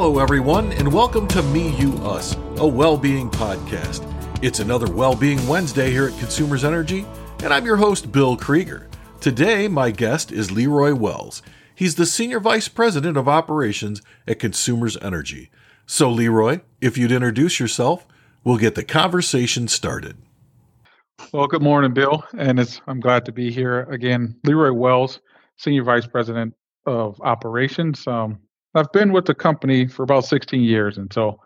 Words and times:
Hello, 0.00 0.20
everyone, 0.20 0.70
and 0.74 0.92
welcome 0.92 1.26
to 1.26 1.42
Me, 1.42 1.74
You, 1.74 1.92
Us, 2.04 2.36
a 2.58 2.66
well 2.66 2.96
being 2.96 3.28
podcast. 3.28 4.00
It's 4.44 4.60
another 4.60 4.86
Well 4.86 5.16
Being 5.16 5.44
Wednesday 5.48 5.90
here 5.90 6.06
at 6.06 6.16
Consumers 6.20 6.62
Energy, 6.62 7.04
and 7.42 7.52
I'm 7.52 7.66
your 7.66 7.78
host, 7.78 8.12
Bill 8.12 8.36
Krieger. 8.36 8.88
Today, 9.20 9.66
my 9.66 9.90
guest 9.90 10.30
is 10.30 10.52
Leroy 10.52 10.94
Wells. 10.94 11.42
He's 11.74 11.96
the 11.96 12.06
Senior 12.06 12.38
Vice 12.38 12.68
President 12.68 13.16
of 13.16 13.28
Operations 13.28 14.00
at 14.28 14.38
Consumers 14.38 14.96
Energy. 14.98 15.50
So, 15.84 16.08
Leroy, 16.08 16.60
if 16.80 16.96
you'd 16.96 17.10
introduce 17.10 17.58
yourself, 17.58 18.06
we'll 18.44 18.56
get 18.56 18.76
the 18.76 18.84
conversation 18.84 19.66
started. 19.66 20.16
Well, 21.32 21.48
good 21.48 21.60
morning, 21.60 21.92
Bill, 21.92 22.22
and 22.38 22.60
I'm 22.86 23.00
glad 23.00 23.24
to 23.24 23.32
be 23.32 23.50
here 23.50 23.80
again. 23.90 24.36
Leroy 24.44 24.70
Wells, 24.70 25.18
Senior 25.56 25.82
Vice 25.82 26.06
President 26.06 26.54
of 26.86 27.20
Operations. 27.20 28.06
Um, 28.06 28.38
I've 28.74 28.92
been 28.92 29.12
with 29.12 29.26
the 29.26 29.34
company 29.34 29.86
for 29.86 30.02
about 30.02 30.24
16 30.24 30.60
years, 30.60 30.98
and 30.98 31.12
so 31.12 31.40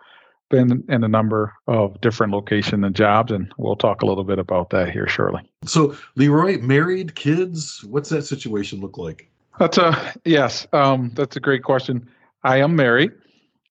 been 0.52 0.84
in 0.88 1.02
a 1.02 1.08
number 1.08 1.54
of 1.66 1.98
different 2.02 2.32
locations 2.32 2.84
and 2.84 2.94
jobs, 2.94 3.32
and 3.32 3.52
we'll 3.56 3.74
talk 3.74 4.02
a 4.02 4.06
little 4.06 4.22
bit 4.22 4.38
about 4.38 4.70
that 4.70 4.90
here 4.90 5.08
shortly. 5.08 5.40
So, 5.64 5.96
Leroy, 6.14 6.58
married, 6.58 7.14
kids, 7.14 7.82
what's 7.84 8.10
that 8.10 8.22
situation 8.22 8.80
look 8.80 8.98
like? 8.98 9.30
That's 9.58 9.78
a 9.78 10.14
yes. 10.24 10.66
Um, 10.72 11.10
that's 11.14 11.36
a 11.36 11.40
great 11.40 11.62
question. 11.62 12.08
I 12.44 12.58
am 12.58 12.76
married. 12.76 13.12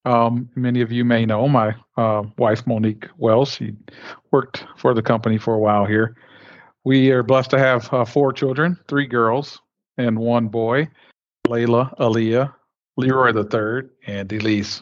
Um, 0.05 0.49
many 0.55 0.81
of 0.81 0.91
you 0.91 1.05
may 1.05 1.25
know 1.25 1.47
my 1.47 1.75
uh, 1.97 2.23
wife, 2.37 2.65
Monique 2.65 3.07
Wells. 3.17 3.53
She 3.53 3.75
worked 4.31 4.65
for 4.77 4.95
the 4.95 5.03
company 5.03 5.37
for 5.37 5.53
a 5.53 5.59
while 5.59 5.85
here. 5.85 6.15
We 6.83 7.11
are 7.11 7.21
blessed 7.21 7.51
to 7.51 7.59
have 7.59 7.93
uh, 7.93 8.05
four 8.05 8.33
children, 8.33 8.79
three 8.87 9.05
girls 9.05 9.61
and 9.97 10.17
one 10.17 10.47
boy, 10.47 10.87
Layla, 11.47 11.95
Aaliyah, 11.99 12.51
Leroy 12.97 13.31
the 13.31 13.43
third, 13.43 13.89
and 14.07 14.31
Elise. 14.31 14.81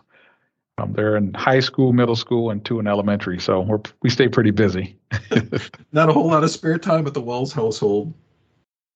Um, 0.78 0.94
they're 0.94 1.18
in 1.18 1.34
high 1.34 1.60
school, 1.60 1.92
middle 1.94 2.16
school, 2.16 2.52
and 2.52 2.64
two 2.64 2.80
in 2.80 2.88
elementary. 2.88 3.40
So 3.40 3.62
we're 3.62 3.82
we 4.02 4.10
stay 4.10 4.28
pretty 4.28 4.52
busy. 4.52 4.98
Not 5.92 6.10
a 6.10 6.14
whole 6.14 6.28
lot 6.28 6.44
of 6.44 6.52
spare 6.52 6.78
time 6.78 7.06
at 7.08 7.14
the 7.14 7.22
Wells 7.22 7.52
household. 7.52 8.14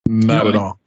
Not 0.08 0.48
at 0.48 0.56
all. 0.56 0.80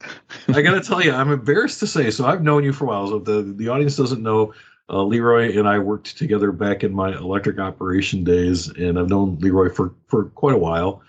I 0.47 0.61
got 0.61 0.75
to 0.75 0.81
tell 0.81 1.03
you, 1.03 1.11
I'm 1.11 1.31
embarrassed 1.31 1.79
to 1.79 1.87
say. 1.87 2.11
So 2.11 2.25
I've 2.25 2.43
known 2.43 2.63
you 2.63 2.71
for 2.71 2.85
a 2.85 2.87
while. 2.87 3.07
So 3.07 3.19
the 3.19 3.41
the 3.41 3.67
audience 3.69 3.95
doesn't 3.95 4.21
know. 4.21 4.53
Uh, 4.89 5.03
Leroy 5.03 5.57
and 5.57 5.67
I 5.67 5.79
worked 5.79 6.17
together 6.17 6.53
back 6.53 6.81
in 6.83 6.93
my 6.93 7.09
electric 7.17 7.59
operation 7.59 8.23
days, 8.23 8.69
and 8.69 8.97
I've 8.97 9.09
known 9.09 9.37
Leroy 9.39 9.69
for 9.69 9.93
for 10.07 10.25
quite 10.25 10.55
a 10.55 10.59
while. 10.59 11.01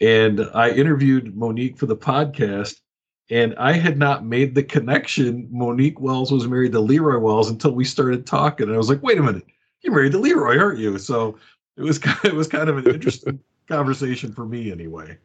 And 0.00 0.40
I 0.54 0.70
interviewed 0.70 1.36
Monique 1.36 1.76
for 1.76 1.86
the 1.86 1.96
podcast, 1.96 2.80
and 3.30 3.54
I 3.56 3.72
had 3.72 3.98
not 3.98 4.24
made 4.24 4.54
the 4.54 4.62
connection. 4.62 5.48
Monique 5.50 6.00
Wells 6.00 6.30
was 6.30 6.46
married 6.46 6.72
to 6.72 6.80
Leroy 6.80 7.18
Wells 7.18 7.50
until 7.50 7.72
we 7.72 7.84
started 7.84 8.26
talking, 8.26 8.66
and 8.66 8.74
I 8.74 8.78
was 8.78 8.88
like, 8.88 9.02
"Wait 9.02 9.18
a 9.18 9.22
minute, 9.22 9.46
you're 9.82 9.94
married 9.94 10.12
to 10.12 10.18
Leroy, 10.18 10.58
aren't 10.58 10.78
you?" 10.78 10.98
So 10.98 11.38
it 11.76 11.82
was 11.82 11.98
kind 12.00 12.18
of, 12.18 12.24
it 12.24 12.34
was 12.34 12.48
kind 12.48 12.68
of 12.68 12.78
an 12.78 12.92
interesting 12.92 13.40
conversation 13.68 14.32
for 14.32 14.46
me, 14.46 14.70
anyway. 14.70 15.18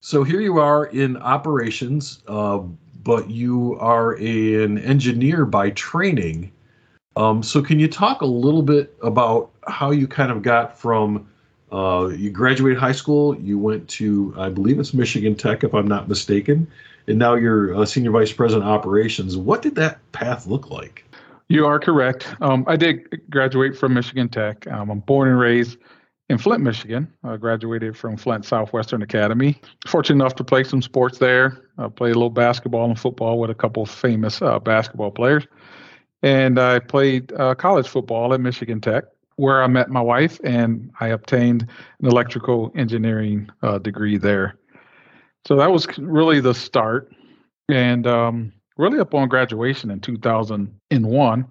so 0.00 0.24
here 0.24 0.40
you 0.40 0.58
are 0.58 0.86
in 0.86 1.16
operations, 1.18 2.22
uh, 2.28 2.58
but 3.02 3.30
you 3.30 3.76
are 3.80 4.18
a, 4.18 4.64
an 4.64 4.78
engineer 4.78 5.44
by 5.44 5.70
training. 5.70 6.52
Um, 7.16 7.42
so 7.42 7.62
can 7.62 7.78
you 7.78 7.88
talk 7.88 8.20
a 8.20 8.26
little 8.26 8.62
bit 8.62 8.94
about 9.02 9.50
how 9.66 9.90
you 9.90 10.06
kind 10.06 10.30
of 10.30 10.42
got 10.42 10.78
from 10.78 11.28
uh, 11.72 12.10
you 12.14 12.30
graduated 12.30 12.78
high 12.78 12.92
school, 12.92 13.38
you 13.38 13.58
went 13.58 13.88
to 13.88 14.34
I 14.36 14.48
believe 14.48 14.78
it's 14.78 14.94
Michigan 14.94 15.34
Tech, 15.34 15.64
if 15.64 15.74
I'm 15.74 15.88
not 15.88 16.08
mistaken, 16.08 16.66
and 17.06 17.18
now 17.18 17.34
you're 17.34 17.80
a 17.80 17.86
senior 17.86 18.10
vice 18.10 18.32
president 18.32 18.68
operations. 18.68 19.36
What 19.36 19.62
did 19.62 19.74
that 19.76 19.98
path 20.12 20.46
look 20.46 20.70
like? 20.70 21.04
You 21.48 21.66
are 21.66 21.78
correct. 21.78 22.34
Um, 22.40 22.64
I 22.66 22.76
did 22.76 23.20
graduate 23.30 23.76
from 23.76 23.94
Michigan 23.94 24.28
Tech. 24.28 24.66
Um, 24.66 24.90
I'm 24.90 25.00
born 25.00 25.28
and 25.28 25.38
raised 25.38 25.78
in 26.28 26.38
Flint, 26.38 26.62
Michigan. 26.62 27.12
I 27.22 27.36
graduated 27.36 27.96
from 27.96 28.16
Flint 28.16 28.44
Southwestern 28.44 29.02
Academy. 29.02 29.60
Fortunate 29.86 30.16
enough 30.16 30.34
to 30.36 30.44
play 30.44 30.64
some 30.64 30.82
sports 30.82 31.18
there. 31.18 31.70
I 31.78 31.88
played 31.88 32.12
a 32.12 32.18
little 32.18 32.30
basketball 32.30 32.88
and 32.88 32.98
football 32.98 33.38
with 33.38 33.50
a 33.50 33.54
couple 33.54 33.84
of 33.84 33.90
famous 33.90 34.42
uh, 34.42 34.58
basketball 34.58 35.12
players. 35.12 35.46
And 36.22 36.58
I 36.58 36.80
played 36.80 37.32
uh, 37.34 37.54
college 37.54 37.86
football 37.86 38.34
at 38.34 38.40
Michigan 38.40 38.80
Tech, 38.80 39.04
where 39.36 39.62
I 39.62 39.66
met 39.66 39.90
my 39.90 40.00
wife, 40.00 40.40
and 40.42 40.90
I 41.00 41.08
obtained 41.08 41.62
an 42.00 42.06
electrical 42.06 42.72
engineering 42.74 43.48
uh, 43.62 43.78
degree 43.78 44.16
there. 44.16 44.58
So 45.46 45.56
that 45.56 45.70
was 45.70 45.86
really 45.98 46.40
the 46.40 46.54
start. 46.54 47.12
And 47.68 48.06
um, 48.06 48.52
really 48.76 48.98
upon 48.98 49.28
graduation 49.28 49.90
in 49.90 50.00
2001, 50.00 51.46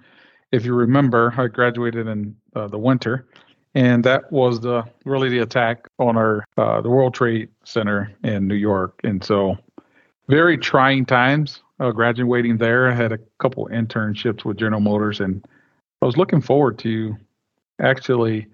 if 0.52 0.66
you 0.66 0.74
remember, 0.74 1.34
I 1.38 1.48
graduated 1.48 2.08
in 2.08 2.36
uh, 2.56 2.68
the 2.68 2.78
winter, 2.78 3.28
and 3.74 4.04
that 4.06 4.32
was 4.32 4.62
the 4.62 4.84
really 5.04 5.30
the 5.30 5.40
attack 5.40 5.88
on 6.00 6.18
our 6.18 6.46
uh, 6.58 6.82
the 6.82 6.90
World 6.90 7.14
Trade 7.14 7.50
Center 7.66 8.12
in 8.24 8.48
New 8.48 8.56
York. 8.56 9.00
And 9.04 9.24
so, 9.24 9.58
very 10.28 10.58
trying 10.58 11.06
times. 11.06 11.62
Uh, 11.78 11.92
graduating 11.92 12.58
there, 12.58 12.90
I 12.90 12.96
had 12.96 13.12
a 13.12 13.20
couple 13.40 13.68
internships 13.68 14.46
with 14.46 14.56
General 14.58 14.80
Motors, 14.80 15.20
and 15.20 15.46
I 16.02 16.06
was 16.06 16.16
looking 16.16 16.40
forward 16.40 16.80
to 16.80 17.18
actually 17.80 18.48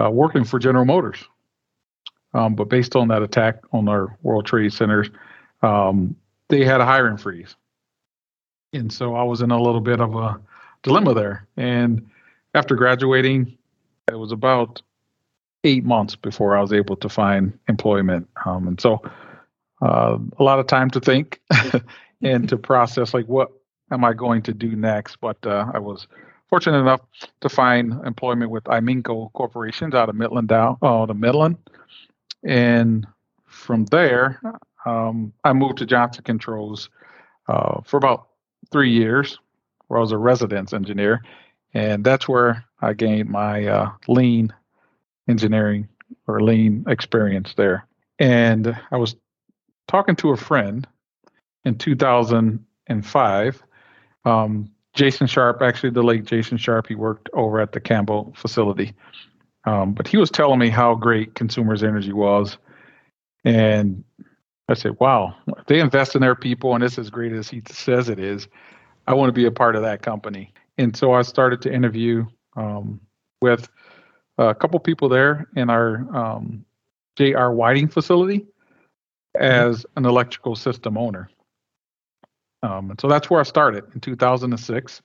uh, 0.00 0.10
working 0.10 0.44
for 0.44 0.58
General 0.58 0.84
Motors. 0.84 1.24
Um, 2.34 2.54
but 2.54 2.68
based 2.68 2.96
on 2.96 3.08
that 3.08 3.22
attack 3.22 3.62
on 3.72 3.88
our 3.88 4.16
World 4.22 4.46
Trade 4.46 4.72
Centers, 4.72 5.08
um, 5.62 6.16
they 6.48 6.64
had 6.64 6.80
a 6.80 6.84
hiring 6.84 7.16
freeze. 7.16 7.54
And 8.72 8.92
so 8.92 9.14
I 9.14 9.22
was 9.22 9.40
in 9.40 9.52
a 9.52 9.60
little 9.60 9.80
bit 9.80 10.00
of 10.00 10.16
a 10.16 10.40
dilemma 10.82 11.14
there. 11.14 11.46
And 11.56 12.10
after 12.54 12.74
graduating, 12.74 13.56
it 14.08 14.18
was 14.18 14.32
about 14.32 14.82
eight 15.62 15.84
months 15.84 16.16
before 16.16 16.56
I 16.56 16.60
was 16.60 16.72
able 16.72 16.96
to 16.96 17.08
find 17.08 17.56
employment. 17.68 18.28
Um, 18.44 18.68
and 18.68 18.80
so 18.80 19.00
uh, 19.80 20.18
a 20.38 20.42
lot 20.42 20.58
of 20.58 20.66
time 20.66 20.90
to 20.90 21.00
think 21.00 21.40
and 22.22 22.48
to 22.48 22.56
process 22.56 23.14
like, 23.14 23.26
what 23.26 23.50
am 23.90 24.04
I 24.04 24.12
going 24.12 24.42
to 24.42 24.52
do 24.52 24.74
next? 24.74 25.16
But 25.20 25.44
uh, 25.46 25.70
I 25.72 25.78
was 25.78 26.06
fortunate 26.48 26.78
enough 26.78 27.00
to 27.40 27.48
find 27.48 27.94
employment 28.04 28.50
with 28.50 28.64
Iminco 28.64 29.32
Corporations 29.32 29.94
out 29.94 30.08
of 30.08 30.14
Midland, 30.14 30.52
out 30.52 30.78
of 30.82 31.16
Midland. 31.16 31.56
And 32.44 33.06
from 33.46 33.86
there, 33.86 34.40
um, 34.86 35.32
I 35.44 35.52
moved 35.52 35.78
to 35.78 35.86
Johnson 35.86 36.24
Controls 36.24 36.90
uh, 37.48 37.80
for 37.84 37.96
about 37.96 38.28
three 38.70 38.90
years, 38.90 39.38
where 39.88 39.98
I 39.98 40.00
was 40.00 40.12
a 40.12 40.18
residence 40.18 40.72
engineer. 40.72 41.22
And 41.72 42.04
that's 42.04 42.28
where 42.28 42.64
I 42.80 42.92
gained 42.92 43.30
my 43.30 43.66
uh, 43.66 43.90
lean 44.06 44.52
engineering 45.28 45.88
or 46.26 46.42
lean 46.42 46.84
experience 46.88 47.54
there. 47.56 47.86
And 48.18 48.78
I 48.90 48.96
was 48.96 49.16
talking 49.88 50.16
to 50.16 50.30
a 50.30 50.36
friend 50.36 50.86
in 51.64 51.76
2005. 51.76 53.62
Um, 54.24 54.70
Jason 54.94 55.26
Sharp, 55.26 55.60
actually, 55.60 55.90
the 55.90 56.02
late 56.02 56.24
Jason 56.24 56.56
Sharp, 56.56 56.86
he 56.86 56.94
worked 56.94 57.28
over 57.32 57.60
at 57.60 57.72
the 57.72 57.80
Campbell 57.80 58.32
facility. 58.36 58.94
Um, 59.66 59.92
but 59.92 60.06
he 60.06 60.16
was 60.16 60.30
telling 60.30 60.58
me 60.58 60.68
how 60.68 60.94
great 60.94 61.34
Consumers 61.34 61.82
Energy 61.82 62.12
was. 62.12 62.58
And 63.44 64.04
I 64.68 64.74
said, 64.74 64.96
wow, 65.00 65.34
if 65.58 65.66
they 65.66 65.80
invest 65.80 66.14
in 66.14 66.20
their 66.20 66.34
people 66.34 66.74
and 66.74 66.84
it's 66.84 66.98
as 66.98 67.10
great 67.10 67.32
as 67.32 67.48
he 67.48 67.62
says 67.68 68.08
it 68.08 68.18
is, 68.18 68.48
I 69.06 69.14
want 69.14 69.28
to 69.28 69.32
be 69.32 69.46
a 69.46 69.50
part 69.50 69.76
of 69.76 69.82
that 69.82 70.02
company. 70.02 70.52
And 70.78 70.96
so 70.96 71.12
I 71.12 71.22
started 71.22 71.60
to 71.62 71.72
interview 71.72 72.24
um, 72.56 73.00
with 73.42 73.68
a 74.38 74.54
couple 74.54 74.78
people 74.80 75.08
there 75.08 75.48
in 75.56 75.70
our 75.70 76.06
um, 76.16 76.64
JR 77.16 77.50
Whiting 77.50 77.88
facility 77.88 78.46
as 79.38 79.84
an 79.96 80.06
electrical 80.06 80.56
system 80.56 80.96
owner. 80.96 81.28
Um, 82.64 82.90
and 82.90 83.00
so 83.00 83.08
that's 83.08 83.28
where 83.28 83.40
I 83.40 83.42
started 83.42 83.84
in 83.92 84.00
2006 84.00 85.02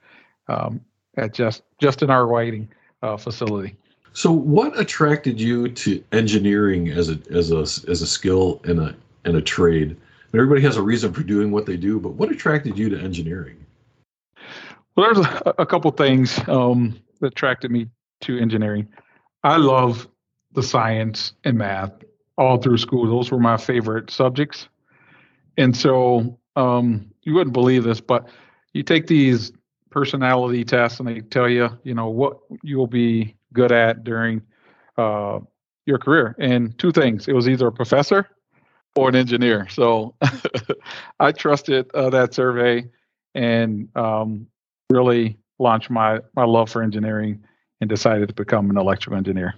um, 0.47 0.79
at 1.17 1.33
just 1.33 1.63
just 1.79 2.01
in 2.01 2.09
our 2.09 2.25
Whiting 2.25 2.69
uh, 3.03 3.17
facility. 3.17 3.75
So, 4.13 4.31
what 4.31 4.79
attracted 4.79 5.41
you 5.41 5.67
to 5.67 6.03
engineering 6.13 6.89
as 6.89 7.09
a 7.09 7.19
as 7.31 7.51
a 7.51 7.59
as 7.59 8.01
a 8.01 8.07
skill 8.07 8.61
and 8.63 8.79
a 8.79 8.95
and 9.25 9.35
a 9.35 9.41
trade? 9.41 9.97
Everybody 10.33 10.61
has 10.61 10.77
a 10.77 10.81
reason 10.81 11.11
for 11.11 11.21
doing 11.23 11.51
what 11.51 11.65
they 11.65 11.75
do, 11.75 11.99
but 11.99 12.13
what 12.13 12.31
attracted 12.31 12.77
you 12.77 12.87
to 12.89 12.99
engineering? 12.99 13.57
Well, 14.95 15.13
there's 15.13 15.25
a, 15.25 15.55
a 15.59 15.65
couple 15.65 15.91
things 15.91 16.39
um, 16.47 16.99
that 17.19 17.33
attracted 17.33 17.71
me 17.71 17.87
to 18.21 18.39
engineering. 18.39 18.87
I 19.43 19.57
love 19.57 20.07
the 20.53 20.63
science 20.63 21.33
and 21.43 21.57
math 21.57 21.91
all 22.37 22.57
through 22.57 22.77
school. 22.77 23.07
Those 23.07 23.31
were 23.31 23.39
my 23.39 23.57
favorite 23.57 24.11
subjects, 24.11 24.69
and 25.57 25.75
so 25.75 26.39
um, 26.55 27.09
you 27.29 27.35
wouldn't 27.35 27.53
believe 27.53 27.83
this, 27.83 28.01
but 28.01 28.27
you 28.73 28.81
take 28.81 29.05
these 29.07 29.51
personality 29.91 30.63
tests 30.65 30.99
and 30.99 31.07
they 31.07 31.21
tell 31.21 31.47
you, 31.47 31.69
you 31.83 31.93
know, 31.93 32.09
what 32.09 32.39
you'll 32.63 32.87
be 32.87 33.35
good 33.53 33.71
at 33.71 34.03
during 34.03 34.41
uh, 34.97 35.39
your 35.85 35.99
career. 35.99 36.35
And 36.39 36.77
two 36.79 36.91
things: 36.91 37.27
it 37.27 37.33
was 37.33 37.47
either 37.47 37.67
a 37.67 37.71
professor 37.71 38.27
or 38.95 39.09
an 39.09 39.15
engineer. 39.15 39.67
So 39.69 40.15
I 41.19 41.31
trusted 41.31 41.89
uh, 41.93 42.09
that 42.09 42.33
survey 42.33 42.89
and 43.35 43.87
um, 43.95 44.47
really 44.89 45.37
launched 45.59 45.91
my 45.91 46.19
my 46.35 46.45
love 46.45 46.69
for 46.69 46.81
engineering 46.81 47.43
and 47.79 47.89
decided 47.89 48.27
to 48.29 48.33
become 48.33 48.69
an 48.71 48.77
electrical 48.77 49.17
engineer. 49.17 49.53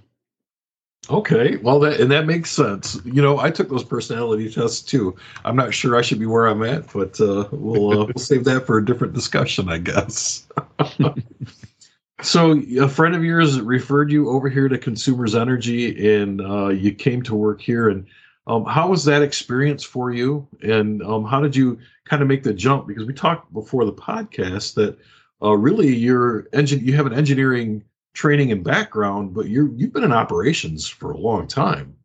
Okay, 1.09 1.57
well, 1.57 1.79
that 1.79 1.99
and 1.99 2.11
that 2.11 2.27
makes 2.27 2.51
sense. 2.51 2.99
You 3.03 3.21
know, 3.21 3.39
I 3.39 3.49
took 3.49 3.69
those 3.69 3.83
personality 3.83 4.51
tests 4.51 4.81
too. 4.81 5.15
I'm 5.43 5.55
not 5.55 5.73
sure 5.73 5.95
I 5.95 6.01
should 6.01 6.19
be 6.19 6.27
where 6.27 6.45
I'm 6.45 6.61
at, 6.63 6.93
but 6.93 7.19
uh, 7.19 7.47
we'll 7.51 8.01
uh, 8.01 8.05
we'll 8.05 8.13
save 8.17 8.43
that 8.45 8.67
for 8.67 8.77
a 8.77 8.85
different 8.85 9.13
discussion, 9.13 9.67
I 9.67 9.79
guess. 9.79 10.47
so, 12.21 12.51
a 12.79 12.87
friend 12.87 13.15
of 13.15 13.23
yours 13.23 13.59
referred 13.59 14.11
you 14.11 14.29
over 14.29 14.47
here 14.47 14.69
to 14.69 14.77
Consumers 14.77 15.33
Energy, 15.33 16.19
and 16.19 16.39
uh, 16.39 16.67
you 16.67 16.93
came 16.93 17.23
to 17.23 17.33
work 17.33 17.61
here. 17.61 17.89
And 17.89 18.05
um, 18.45 18.63
how 18.65 18.89
was 18.89 19.03
that 19.05 19.23
experience 19.23 19.83
for 19.83 20.11
you? 20.11 20.47
And 20.61 21.01
um, 21.01 21.25
how 21.25 21.41
did 21.41 21.55
you 21.55 21.79
kind 22.05 22.21
of 22.21 22.27
make 22.27 22.43
the 22.43 22.53
jump? 22.53 22.87
Because 22.87 23.05
we 23.05 23.13
talked 23.13 23.51
before 23.53 23.85
the 23.85 23.93
podcast 23.93 24.75
that 24.75 24.99
uh, 25.41 25.57
really 25.57 25.95
your 25.95 26.47
engine 26.53 26.85
you 26.85 26.93
have 26.93 27.07
an 27.07 27.13
engineering 27.13 27.83
training 28.13 28.51
and 28.51 28.63
background, 28.63 29.33
but 29.33 29.47
you're 29.47 29.69
you've 29.75 29.93
been 29.93 30.03
in 30.03 30.11
operations 30.11 30.87
for 30.87 31.11
a 31.11 31.17
long 31.17 31.47
time. 31.47 31.95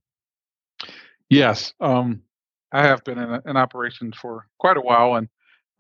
Yes, 1.29 1.75
um, 1.81 2.23
I 2.73 2.83
have 2.87 3.03
been 3.05 3.19
in, 3.19 3.41
in 3.47 3.57
operations 3.57 4.17
for 4.17 4.47
quite 4.59 4.77
a 4.77 4.81
while, 4.81 5.17
and 5.17 5.29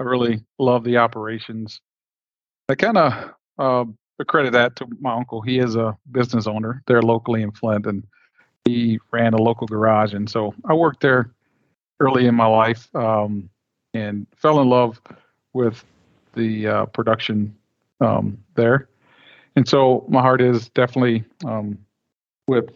I 0.00 0.02
really 0.02 0.42
love 0.58 0.84
the 0.84 0.98
operations. 0.98 1.80
I 2.68 2.74
kind 2.74 2.98
of 2.98 3.34
uh, 3.58 3.84
accredit 4.18 4.52
that 4.52 4.76
to 4.76 4.86
my 5.00 5.14
uncle. 5.14 5.40
He 5.40 5.58
is 5.58 5.76
a 5.76 5.96
business 6.10 6.46
owner 6.46 6.82
there 6.86 7.02
locally 7.02 7.42
in 7.42 7.52
Flint, 7.52 7.86
and 7.86 8.04
he 8.64 8.98
ran 9.12 9.34
a 9.34 9.42
local 9.42 9.66
garage, 9.66 10.14
and 10.14 10.28
so 10.28 10.54
I 10.64 10.74
worked 10.74 11.00
there 11.00 11.30
early 12.00 12.26
in 12.26 12.34
my 12.34 12.46
life 12.46 12.94
um, 12.94 13.48
and 13.94 14.26
fell 14.34 14.60
in 14.60 14.68
love 14.68 15.00
with 15.52 15.82
the 16.34 16.66
uh, 16.66 16.86
production 16.86 17.56
um, 18.00 18.36
there 18.54 18.88
and 19.56 19.66
so 19.66 20.04
my 20.08 20.20
heart 20.20 20.40
is 20.40 20.68
definitely 20.70 21.24
um, 21.44 21.78
with 22.46 22.70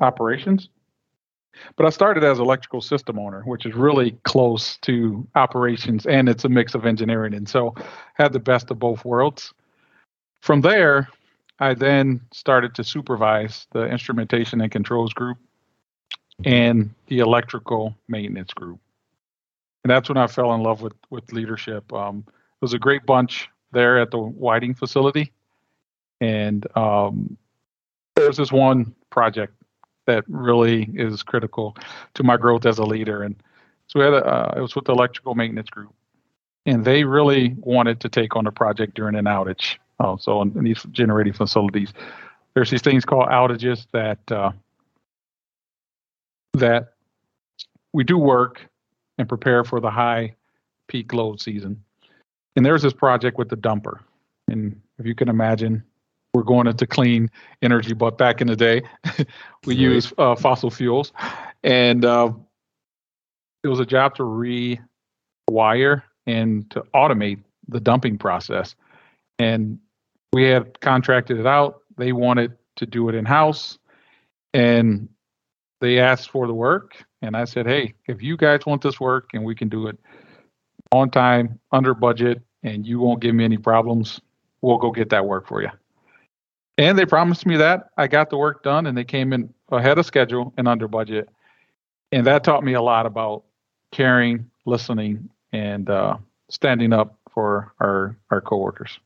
operations. 0.00 0.68
But 1.76 1.86
I 1.86 1.90
started 1.90 2.24
as 2.24 2.38
electrical 2.38 2.80
system 2.80 3.18
owner, 3.18 3.42
which 3.42 3.66
is 3.66 3.74
really 3.74 4.12
close 4.24 4.78
to 4.78 5.26
operations, 5.34 6.06
and 6.06 6.28
it's 6.28 6.44
a 6.44 6.48
mix 6.48 6.74
of 6.74 6.86
engineering. 6.86 7.34
And 7.34 7.48
so 7.48 7.74
had 8.14 8.32
the 8.32 8.40
best 8.40 8.70
of 8.70 8.78
both 8.78 9.04
worlds. 9.04 9.52
From 10.40 10.62
there, 10.62 11.08
I 11.58 11.74
then 11.74 12.22
started 12.32 12.74
to 12.76 12.84
supervise 12.84 13.66
the 13.72 13.84
instrumentation 13.84 14.60
and 14.60 14.72
controls 14.72 15.12
group 15.12 15.38
and 16.44 16.90
the 17.06 17.18
electrical 17.18 17.96
maintenance 18.08 18.52
group. 18.52 18.80
And 19.84 19.90
that's 19.90 20.08
when 20.08 20.18
I 20.18 20.26
fell 20.26 20.54
in 20.54 20.62
love 20.62 20.80
with 20.80 20.94
with 21.10 21.32
leadership. 21.32 21.92
Um, 21.92 22.24
it 22.26 22.62
was 22.62 22.72
a 22.72 22.78
great 22.78 23.04
bunch 23.04 23.48
there 23.72 24.00
at 24.00 24.10
the 24.10 24.18
Whiting 24.18 24.74
facility. 24.74 25.32
And 26.22 26.64
um, 26.76 27.36
there's 28.14 28.36
this 28.36 28.52
one 28.52 28.94
project 29.10 29.54
that 30.06 30.22
really 30.28 30.88
is 30.94 31.24
critical 31.24 31.76
to 32.14 32.22
my 32.22 32.36
growth 32.36 32.64
as 32.64 32.78
a 32.78 32.84
leader. 32.84 33.24
And 33.24 33.34
so 33.88 33.98
we 33.98 34.04
had 34.04 34.14
a, 34.14 34.24
uh, 34.24 34.54
it 34.56 34.60
was 34.60 34.76
with 34.76 34.84
the 34.84 34.92
electrical 34.92 35.34
maintenance 35.34 35.68
group, 35.68 35.92
and 36.64 36.84
they 36.84 37.02
really 37.02 37.56
wanted 37.58 37.98
to 38.00 38.08
take 38.08 38.36
on 38.36 38.46
a 38.46 38.52
project 38.52 38.94
during 38.94 39.16
an 39.16 39.24
outage. 39.24 39.78
Uh, 39.98 40.16
so 40.16 40.40
in, 40.42 40.56
in, 40.56 40.62
these 40.62 40.84
generating 40.92 41.32
facilities, 41.32 41.92
there's 42.54 42.70
these 42.70 42.82
things 42.82 43.04
called 43.04 43.28
outages 43.28 43.88
that 43.90 44.20
uh, 44.30 44.52
that 46.54 46.92
we 47.92 48.04
do 48.04 48.16
work 48.16 48.64
and 49.18 49.28
prepare 49.28 49.64
for 49.64 49.80
the 49.80 49.90
high 49.90 50.36
peak 50.86 51.12
load 51.12 51.40
season. 51.40 51.82
And 52.54 52.64
there's 52.64 52.82
this 52.82 52.92
project 52.92 53.38
with 53.38 53.48
the 53.48 53.56
dumper, 53.56 53.98
and 54.46 54.80
if 54.98 55.06
you 55.06 55.16
can 55.16 55.28
imagine, 55.28 55.82
we're 56.34 56.42
going 56.42 56.66
into 56.66 56.86
clean 56.86 57.30
energy, 57.60 57.92
but 57.92 58.16
back 58.16 58.40
in 58.40 58.46
the 58.46 58.56
day, 58.56 58.82
we 59.66 59.74
right. 59.74 59.78
use 59.78 60.12
uh, 60.18 60.34
fossil 60.34 60.70
fuels, 60.70 61.12
and 61.62 62.04
uh, 62.04 62.32
it 63.62 63.68
was 63.68 63.80
a 63.80 63.86
job 63.86 64.14
to 64.16 64.22
rewire 65.50 66.02
and 66.26 66.70
to 66.70 66.82
automate 66.94 67.42
the 67.68 67.80
dumping 67.80 68.18
process. 68.18 68.74
And 69.38 69.78
we 70.32 70.44
had 70.44 70.80
contracted 70.80 71.38
it 71.38 71.46
out. 71.46 71.82
They 71.96 72.12
wanted 72.12 72.56
to 72.76 72.86
do 72.86 73.08
it 73.08 73.14
in 73.14 73.24
house, 73.24 73.78
and 74.54 75.08
they 75.80 75.98
asked 75.98 76.30
for 76.30 76.46
the 76.46 76.54
work. 76.54 77.04
And 77.20 77.36
I 77.36 77.44
said, 77.44 77.66
"Hey, 77.66 77.94
if 78.06 78.22
you 78.22 78.36
guys 78.36 78.64
want 78.66 78.82
this 78.82 78.98
work, 78.98 79.30
and 79.34 79.44
we 79.44 79.54
can 79.54 79.68
do 79.68 79.86
it 79.86 79.98
on 80.90 81.10
time, 81.10 81.60
under 81.72 81.94
budget, 81.94 82.40
and 82.62 82.86
you 82.86 83.00
won't 83.00 83.20
give 83.20 83.34
me 83.34 83.44
any 83.44 83.58
problems, 83.58 84.20
we'll 84.62 84.78
go 84.78 84.90
get 84.90 85.10
that 85.10 85.26
work 85.26 85.46
for 85.46 85.60
you." 85.60 85.68
And 86.78 86.98
they 86.98 87.04
promised 87.04 87.46
me 87.46 87.56
that. 87.58 87.90
I 87.96 88.06
got 88.06 88.30
the 88.30 88.38
work 88.38 88.62
done 88.62 88.86
and 88.86 88.96
they 88.96 89.04
came 89.04 89.32
in 89.32 89.52
ahead 89.70 89.98
of 89.98 90.06
schedule 90.06 90.52
and 90.56 90.66
under 90.66 90.88
budget. 90.88 91.28
And 92.12 92.26
that 92.26 92.44
taught 92.44 92.64
me 92.64 92.74
a 92.74 92.82
lot 92.82 93.06
about 93.06 93.44
caring, 93.90 94.50
listening, 94.64 95.28
and 95.52 95.88
uh, 95.88 96.16
standing 96.48 96.92
up 96.92 97.18
for 97.30 97.72
our, 97.80 98.16
our 98.30 98.40
coworkers. 98.40 98.98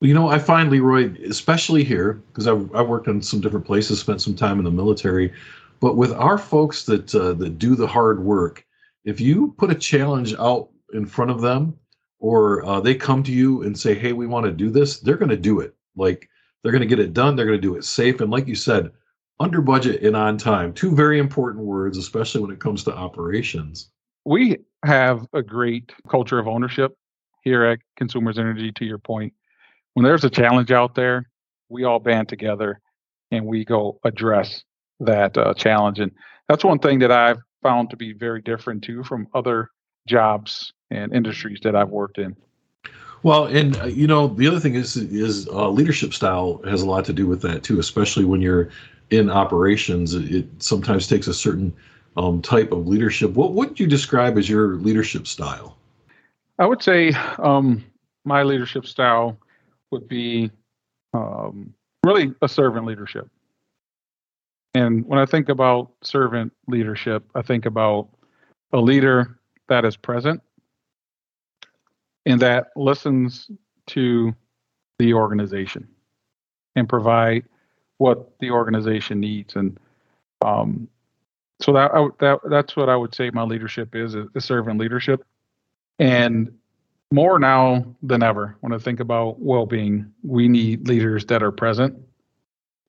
You 0.00 0.14
know, 0.14 0.28
I 0.28 0.38
find 0.38 0.70
Leroy, 0.70 1.12
especially 1.26 1.82
here, 1.82 2.22
because 2.28 2.46
I, 2.46 2.52
I 2.52 2.82
worked 2.82 3.08
in 3.08 3.20
some 3.20 3.40
different 3.40 3.66
places, 3.66 3.98
spent 3.98 4.20
some 4.22 4.36
time 4.36 4.58
in 4.58 4.64
the 4.64 4.70
military, 4.70 5.32
but 5.80 5.96
with 5.96 6.12
our 6.12 6.38
folks 6.38 6.84
that 6.84 7.12
uh, 7.14 7.32
that 7.34 7.58
do 7.58 7.74
the 7.74 7.86
hard 7.86 8.22
work, 8.22 8.64
if 9.04 9.20
you 9.20 9.54
put 9.58 9.70
a 9.70 9.74
challenge 9.74 10.34
out 10.38 10.68
in 10.92 11.04
front 11.04 11.30
of 11.30 11.40
them, 11.40 11.76
or 12.20 12.64
uh, 12.64 12.80
they 12.80 12.94
come 12.94 13.22
to 13.24 13.32
you 13.32 13.62
and 13.62 13.78
say, 13.78 13.94
"Hey, 13.94 14.12
we 14.12 14.26
want 14.26 14.46
to 14.46 14.52
do 14.52 14.70
this," 14.70 15.00
they're 15.00 15.16
going 15.16 15.30
to 15.30 15.36
do 15.36 15.60
it. 15.60 15.74
Like 15.96 16.28
they're 16.68 16.78
going 16.78 16.86
to 16.86 16.96
get 16.96 17.02
it 17.02 17.14
done. 17.14 17.34
They're 17.34 17.46
going 17.46 17.56
to 17.56 17.66
do 17.66 17.76
it 17.76 17.84
safe. 17.84 18.20
And 18.20 18.30
like 18.30 18.46
you 18.46 18.54
said, 18.54 18.90
under 19.40 19.62
budget 19.62 20.02
and 20.02 20.14
on 20.14 20.36
time. 20.36 20.74
Two 20.74 20.94
very 20.94 21.18
important 21.18 21.64
words, 21.64 21.96
especially 21.96 22.42
when 22.42 22.50
it 22.50 22.60
comes 22.60 22.84
to 22.84 22.94
operations. 22.94 23.88
We 24.26 24.58
have 24.84 25.26
a 25.32 25.42
great 25.42 25.94
culture 26.10 26.38
of 26.38 26.46
ownership 26.46 26.94
here 27.40 27.64
at 27.64 27.78
Consumers 27.96 28.38
Energy, 28.38 28.70
to 28.72 28.84
your 28.84 28.98
point. 28.98 29.32
When 29.94 30.04
there's 30.04 30.24
a 30.24 30.28
challenge 30.28 30.70
out 30.70 30.94
there, 30.94 31.30
we 31.70 31.84
all 31.84 32.00
band 32.00 32.28
together 32.28 32.82
and 33.30 33.46
we 33.46 33.64
go 33.64 33.98
address 34.04 34.62
that 35.00 35.38
uh, 35.38 35.54
challenge. 35.54 36.00
And 36.00 36.12
that's 36.50 36.66
one 36.66 36.80
thing 36.80 36.98
that 36.98 37.10
I've 37.10 37.38
found 37.62 37.88
to 37.88 37.96
be 37.96 38.12
very 38.12 38.42
different 38.42 38.84
too 38.84 39.04
from 39.04 39.26
other 39.32 39.70
jobs 40.06 40.70
and 40.90 41.14
industries 41.14 41.60
that 41.62 41.74
I've 41.74 41.88
worked 41.88 42.18
in. 42.18 42.36
Well, 43.22 43.46
and 43.46 43.76
uh, 43.78 43.86
you 43.86 44.06
know 44.06 44.28
the 44.28 44.46
other 44.46 44.60
thing 44.60 44.74
is 44.74 44.96
is 44.96 45.48
uh, 45.48 45.68
leadership 45.68 46.14
style 46.14 46.60
has 46.64 46.82
a 46.82 46.86
lot 46.86 47.04
to 47.06 47.12
do 47.12 47.26
with 47.26 47.42
that 47.42 47.62
too, 47.62 47.78
especially 47.78 48.24
when 48.24 48.40
you're 48.40 48.70
in 49.10 49.30
operations. 49.30 50.14
It, 50.14 50.46
sometimes 50.58 51.06
takes 51.06 51.26
a 51.26 51.34
certain 51.34 51.74
um, 52.16 52.42
type 52.42 52.72
of 52.72 52.86
leadership. 52.86 53.32
What 53.32 53.54
would 53.54 53.80
you 53.80 53.86
describe 53.86 54.38
as 54.38 54.48
your 54.48 54.76
leadership 54.76 55.26
style? 55.26 55.76
I 56.58 56.66
would 56.66 56.82
say 56.82 57.12
um, 57.38 57.84
my 58.24 58.42
leadership 58.42 58.86
style 58.86 59.38
would 59.90 60.08
be 60.08 60.50
um, 61.14 61.74
really 62.04 62.34
a 62.42 62.48
servant 62.48 62.86
leadership. 62.86 63.28
And 64.74 65.06
when 65.06 65.18
I 65.18 65.26
think 65.26 65.48
about 65.48 65.92
servant 66.02 66.52
leadership, 66.66 67.24
I 67.34 67.42
think 67.42 67.66
about 67.66 68.08
a 68.72 68.78
leader 68.78 69.38
that 69.68 69.84
is 69.84 69.96
present 69.96 70.42
and 72.28 72.40
that 72.42 72.68
listens 72.76 73.50
to 73.86 74.34
the 74.98 75.14
organization 75.14 75.88
and 76.76 76.88
provide 76.88 77.44
what 77.96 78.38
the 78.38 78.50
organization 78.50 79.18
needs. 79.18 79.56
And 79.56 79.80
um, 80.44 80.88
so 81.60 81.72
that, 81.72 81.90
that 82.20 82.38
that's 82.48 82.76
what 82.76 82.88
I 82.88 82.96
would 82.96 83.14
say 83.14 83.30
my 83.30 83.42
leadership 83.42 83.96
is: 83.96 84.14
is 84.14 84.44
servant 84.44 84.78
leadership. 84.78 85.24
And 85.98 86.52
more 87.10 87.38
now 87.38 87.96
than 88.02 88.22
ever, 88.22 88.56
when 88.60 88.74
I 88.74 88.78
think 88.78 89.00
about 89.00 89.40
well-being, 89.40 90.12
we 90.22 90.46
need 90.46 90.86
leaders 90.86 91.24
that 91.26 91.42
are 91.42 91.50
present 91.50 91.96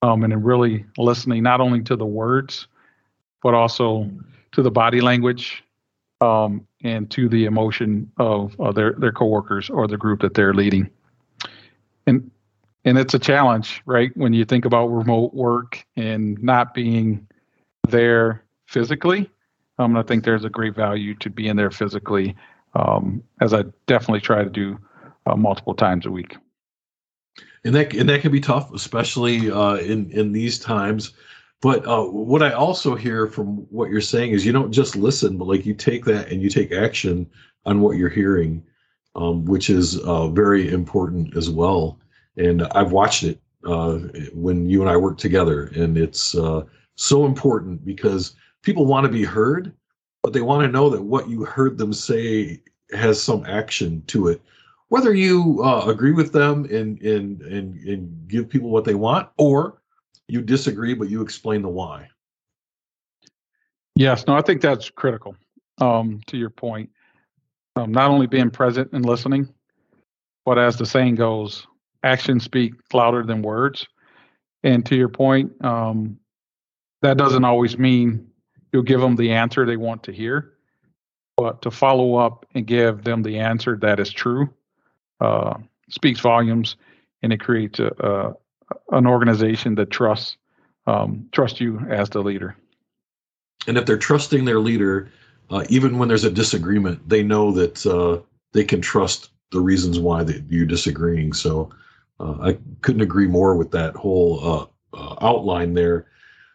um, 0.02 0.24
and 0.24 0.46
really 0.46 0.86
listening 0.98 1.42
not 1.42 1.62
only 1.62 1.82
to 1.84 1.96
the 1.96 2.06
words, 2.06 2.68
but 3.42 3.54
also 3.54 4.12
to 4.52 4.62
the 4.62 4.70
body 4.70 5.00
language 5.00 5.64
um, 6.22 6.68
and 6.84 7.10
to 7.12 7.28
the 7.28 7.46
emotion 7.46 8.12
of 8.18 8.60
uh, 8.60 8.72
their 8.72 8.94
their 8.94 9.12
coworkers 9.12 9.70
or 9.70 9.88
the 9.88 9.98
group 9.98 10.22
that 10.22 10.34
they're 10.34 10.54
leading. 10.54 10.90
And 12.08 12.32
and 12.86 12.98
it's 12.98 13.14
a 13.14 13.20
challenge, 13.20 13.82
right? 13.86 14.16
When 14.16 14.34
you 14.34 14.46
think 14.46 14.66
about 14.66 14.88
remote 14.88 15.34
work 15.34 15.86
and 15.96 16.42
not 16.42 16.74
being 16.74 17.28
there 17.88 18.44
physically, 18.68 19.30
um, 19.78 19.98
I 19.98 20.04
think 20.04 20.24
there's 20.24 20.46
a 20.46 20.50
great 20.50 20.76
value 20.76 21.16
to 21.16 21.30
being 21.30 21.56
there 21.56 21.72
physically, 21.72 22.36
um, 22.76 23.24
as 23.42 23.54
I 23.54 23.64
definitely 23.88 24.22
try 24.22 24.44
to 24.44 24.50
do 24.50 24.80
uh, 25.26 25.36
multiple 25.36 25.74
times 25.74 26.06
a 26.06 26.12
week. 26.12 26.36
And 27.64 27.76
that 27.76 27.94
and 27.94 28.08
that 28.08 28.22
can 28.22 28.32
be 28.32 28.40
tough, 28.40 28.74
especially 28.74 29.52
uh, 29.52 29.76
in 29.76 30.10
in 30.12 30.32
these 30.32 30.60
times 30.60 31.14
but 31.62 31.86
uh, 31.88 32.04
what 32.06 32.44
I 32.44 32.52
also 32.52 32.96
hear 32.96 33.28
from 33.28 33.68
what 33.70 33.90
you're 33.90 34.02
saying 34.02 34.32
is 34.32 34.46
you 34.46 34.52
don't 34.54 34.72
just 34.72 34.96
listen, 34.96 35.38
but 35.38 35.48
like 35.48 35.66
you 35.66 35.74
take 35.74 36.06
that 36.06 36.30
and 36.32 36.42
you 36.42 36.50
take 36.50 36.72
action 36.72 37.30
on 37.66 37.82
what 37.82 37.98
you're 37.98 38.10
hearing. 38.10 38.64
um, 39.16 39.46
which 39.46 39.70
is 39.70 40.00
uh, 40.00 40.28
very 40.30 40.70
important 40.72 41.36
as 41.36 41.50
well. 41.50 42.00
And 42.38 42.64
I've 42.74 42.92
watched 42.92 43.24
it 43.24 43.42
uh, 43.66 43.98
when 44.34 44.70
you 44.70 44.82
and 44.82 44.90
I 44.90 44.98
work 44.98 45.18
together, 45.18 45.68
and 45.76 45.98
it's 45.98 46.36
uh, 46.36 46.64
so 46.96 47.26
important 47.26 47.84
because 47.86 48.36
people 48.62 48.86
want 48.86 49.06
to 49.06 49.12
be 49.12 49.24
heard, 49.24 49.74
but 50.24 50.34
they 50.34 50.42
want 50.42 50.64
to 50.64 50.72
know 50.72 50.90
that 50.90 51.02
what 51.02 51.30
you 51.30 51.44
heard 51.44 51.78
them 51.78 51.94
say 51.94 52.62
has 52.92 53.22
some 53.22 53.46
action 53.46 54.04
to 54.08 54.28
it. 54.30 54.42
Whether 54.90 55.14
you 55.14 55.62
uh, 55.64 55.86
agree 55.86 56.14
with 56.14 56.32
them 56.32 56.66
and, 56.66 57.00
and 57.02 57.42
and 57.42 57.76
and 57.88 58.28
give 58.28 58.50
people 58.50 58.70
what 58.70 58.86
they 58.86 58.96
want, 58.96 59.30
or 59.38 59.79
you 60.30 60.42
disagree 60.42 60.94
but 60.94 61.10
you 61.10 61.22
explain 61.22 61.62
the 61.62 61.70
why. 61.70 62.08
Yes, 63.96 64.26
no, 64.28 64.36
I 64.36 64.42
think 64.42 64.62
that's 64.62 64.90
critical. 64.90 65.36
Um, 65.80 66.22
to 66.28 66.38
your 66.38 66.50
point, 66.50 66.90
um, 67.76 67.92
not 67.92 68.12
only 68.12 68.28
being 68.28 68.50
present 68.50 68.92
and 68.94 69.06
listening, 69.06 69.48
but 70.46 70.58
as 70.58 70.78
the 70.78 70.86
saying 70.86 71.16
goes, 71.16 71.66
actions 72.04 72.44
speak 72.44 72.74
louder 72.94 73.24
than 73.24 73.42
words. 73.42 73.88
And 74.64 74.86
to 74.88 74.96
your 74.96 75.10
point, 75.10 75.54
um, 75.64 76.18
that 77.02 77.18
doesn't 77.18 77.46
always 77.46 77.78
mean 77.78 78.28
you'll 78.72 78.84
give 78.84 79.00
them 79.00 79.16
the 79.16 79.32
answer 79.32 79.66
they 79.66 79.78
want 79.78 80.04
to 80.04 80.12
hear, 80.12 80.54
but 81.38 81.62
to 81.62 81.72
follow 81.72 82.16
up 82.16 82.46
and 82.54 82.66
give 82.66 83.04
them 83.04 83.24
the 83.24 83.40
answer 83.40 83.78
that 83.78 84.00
is 84.00 84.12
true 84.12 84.50
uh, 85.22 85.58
speaks 85.90 86.20
volumes, 86.20 86.76
and 87.22 87.34
it 87.34 87.40
creates 87.40 87.80
a, 87.80 87.92
a 88.00 88.34
an 88.92 89.08
organization 89.08 89.76
that 89.76 89.90
trusts 89.90 90.38
um, 90.88 91.30
trust 91.32 91.60
you 91.60 91.80
as 91.90 92.10
the 92.10 92.22
leader. 92.22 92.56
And 93.68 93.78
if 93.78 93.86
they're 93.86 93.98
trusting 93.98 94.46
their 94.46 94.60
leader, 94.60 95.12
uh, 95.50 95.64
even 95.70 95.98
when 95.98 96.08
there's 96.08 96.24
a 96.24 96.32
disagreement, 96.32 97.08
they 97.08 97.24
know 97.24 97.52
that 97.52 97.86
uh, 97.86 98.22
they 98.54 98.64
can 98.64 98.82
trust 98.82 99.30
the 99.52 99.60
reasons 99.60 100.00
why 100.00 100.24
that 100.24 100.44
you're 100.50 100.66
disagreeing. 100.66 101.34
So 101.34 101.70
uh, 102.20 102.36
I 102.42 102.58
couldn't 102.82 103.02
agree 103.02 103.28
more 103.28 103.56
with 103.56 103.72
that 103.72 103.96
whole 103.96 104.40
uh, 104.94 104.98
uh, 104.98 105.16
outline 105.22 105.74
there. 105.74 106.08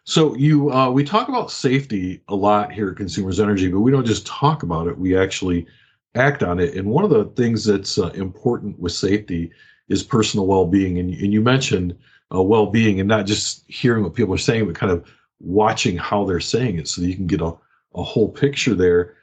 So 0.03 0.35
you, 0.35 0.71
uh, 0.71 0.91
we 0.91 1.03
talk 1.03 1.29
about 1.29 1.51
safety 1.51 2.21
a 2.27 2.35
lot 2.35 2.71
here 2.71 2.91
at 2.91 2.97
Consumers 2.97 3.39
Energy, 3.39 3.69
but 3.69 3.79
we 3.79 3.91
don't 3.91 4.05
just 4.05 4.27
talk 4.27 4.63
about 4.63 4.87
it; 4.87 4.97
we 4.97 5.17
actually 5.17 5.65
act 6.13 6.43
on 6.43 6.59
it. 6.59 6.75
And 6.75 6.87
one 6.87 7.03
of 7.03 7.09
the 7.09 7.25
things 7.35 7.65
that's 7.65 7.97
important 7.97 8.79
with 8.79 8.91
safety 8.91 9.51
is 9.89 10.03
personal 10.03 10.47
well-being. 10.47 10.97
And, 10.97 11.13
and 11.13 11.33
you 11.33 11.41
mentioned 11.41 11.95
well-being, 12.31 12.99
and 12.99 13.07
not 13.07 13.25
just 13.25 13.63
hearing 13.69 14.03
what 14.03 14.13
people 14.13 14.33
are 14.33 14.39
saying, 14.39 14.65
but 14.65 14.75
kind 14.75 14.91
of 14.91 15.05
watching 15.39 15.97
how 15.97 16.25
they're 16.25 16.39
saying 16.39 16.79
it, 16.79 16.87
so 16.87 17.01
that 17.01 17.07
you 17.07 17.15
can 17.15 17.27
get 17.27 17.41
a 17.41 17.53
a 17.95 18.03
whole 18.03 18.29
picture 18.29 18.75
there. 18.75 19.15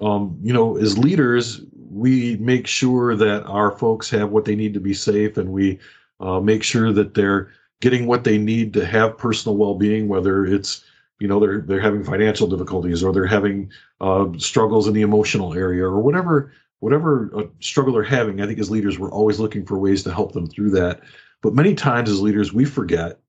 Um, 0.00 0.38
you 0.42 0.52
know, 0.52 0.76
as 0.76 0.98
leaders, 0.98 1.62
we 1.90 2.36
make 2.36 2.66
sure 2.66 3.16
that 3.16 3.44
our 3.44 3.70
folks 3.70 4.10
have 4.10 4.30
what 4.30 4.44
they 4.44 4.54
need 4.54 4.74
to 4.74 4.80
be 4.80 4.94
safe, 4.94 5.36
and 5.36 5.50
we 5.50 5.78
uh, 6.20 6.40
make 6.40 6.62
sure 6.62 6.92
that 6.92 7.14
they're 7.14 7.50
getting 7.80 8.06
what 8.06 8.24
they 8.24 8.38
need 8.38 8.72
to 8.74 8.86
have 8.86 9.18
personal 9.18 9.56
well-being, 9.56 10.08
whether 10.08 10.44
it's 10.44 10.84
you 11.20 11.28
know 11.28 11.40
they're 11.40 11.60
they're 11.60 11.80
having 11.80 12.04
financial 12.04 12.46
difficulties 12.46 13.02
or 13.02 13.12
they're 13.12 13.26
having 13.26 13.70
uh, 14.00 14.26
struggles 14.38 14.88
in 14.88 14.94
the 14.94 15.02
emotional 15.02 15.54
area 15.54 15.84
or 15.84 16.00
whatever 16.00 16.52
whatever 16.82 17.30
uh, 17.36 17.44
struggle 17.60 17.92
they're 17.92 18.02
having. 18.02 18.40
I 18.40 18.46
think 18.46 18.58
as 18.58 18.68
leaders, 18.68 18.98
we're 18.98 19.12
always 19.12 19.38
looking 19.38 19.64
for 19.64 19.78
ways 19.78 20.02
to 20.02 20.12
help 20.12 20.32
them 20.32 20.48
through 20.48 20.70
that. 20.70 21.00
But 21.40 21.54
many 21.54 21.76
times 21.76 22.10
as 22.10 22.20
leaders, 22.20 22.52
we 22.52 22.64
forget 22.64 23.20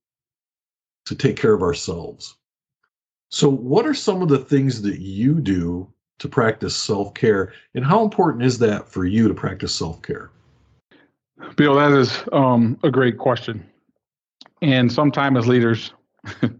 to 1.06 1.14
take 1.14 1.36
care 1.36 1.54
of 1.54 1.62
ourselves. 1.62 2.36
So, 3.30 3.48
what 3.48 3.86
are 3.86 3.94
some 3.94 4.22
of 4.22 4.28
the 4.28 4.40
things 4.40 4.82
that 4.82 4.98
you 4.98 5.34
do 5.40 5.88
to 6.18 6.28
practice 6.28 6.74
self 6.74 7.14
care, 7.14 7.52
and 7.76 7.84
how 7.84 8.02
important 8.02 8.42
is 8.42 8.58
that 8.58 8.88
for 8.88 9.04
you 9.04 9.28
to 9.28 9.34
practice 9.34 9.72
self 9.72 10.02
care? 10.02 10.32
Bill, 11.54 11.76
that 11.76 11.92
is 11.92 12.24
um, 12.32 12.76
a 12.82 12.90
great 12.90 13.18
question. 13.18 13.64
And 14.62 14.90
sometimes 14.90 15.38
as 15.38 15.46
leaders, 15.46 15.92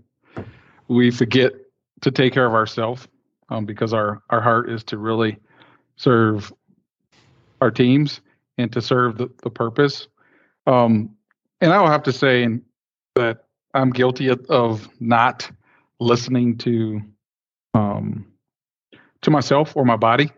we 0.89 1.11
forget 1.11 1.55
to 2.03 2.13
take 2.13 2.33
care 2.33 2.47
of 2.47 2.55
ourselves 2.55 3.09
um, 3.49 3.65
because 3.65 3.93
our, 3.93 4.23
our 4.31 4.41
heart 4.41 4.71
is 4.71 4.85
to 4.85 4.99
really 4.99 5.39
serve 5.97 6.53
our 7.65 7.71
teams 7.71 8.21
and 8.59 8.73
to 8.73 8.81
serve 8.81 9.19
the, 9.19 9.29
the 9.43 9.51
purpose. 9.51 10.09
Um, 10.67 11.17
and 11.61 11.73
I 11.73 11.81
will 11.81 11.89
have 11.89 12.03
to 12.05 12.13
say 12.13 12.47
that 13.15 13.45
I'm 13.73 13.91
guilty 13.91 14.29
of, 14.29 14.89
not 15.01 15.51
listening 15.99 16.59
to 16.59 17.01
um, 17.73 18.27
to 19.23 19.31
myself 19.31 19.77
or 19.77 19.85
my 19.85 19.97
body. 19.97 20.31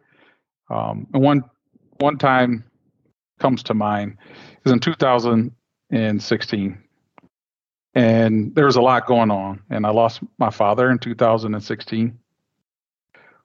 Um, 0.71 1.07
and 1.13 1.23
one 1.23 1.43
one 1.99 2.19
time 2.19 2.65
comes 3.39 3.63
to 3.65 3.75
mind 3.75 4.17
is 4.65 4.73
in 4.73 4.79
2016, 4.79 6.79
and 7.95 8.55
there 8.55 8.67
was 8.67 8.77
a 8.77 8.81
lot 8.81 9.07
going 9.07 9.31
on, 9.31 9.63
and 9.71 9.87
I 9.87 9.91
lost 9.91 10.21
my 10.39 10.51
father 10.51 10.91
in 10.91 10.99
2016, 10.99 12.19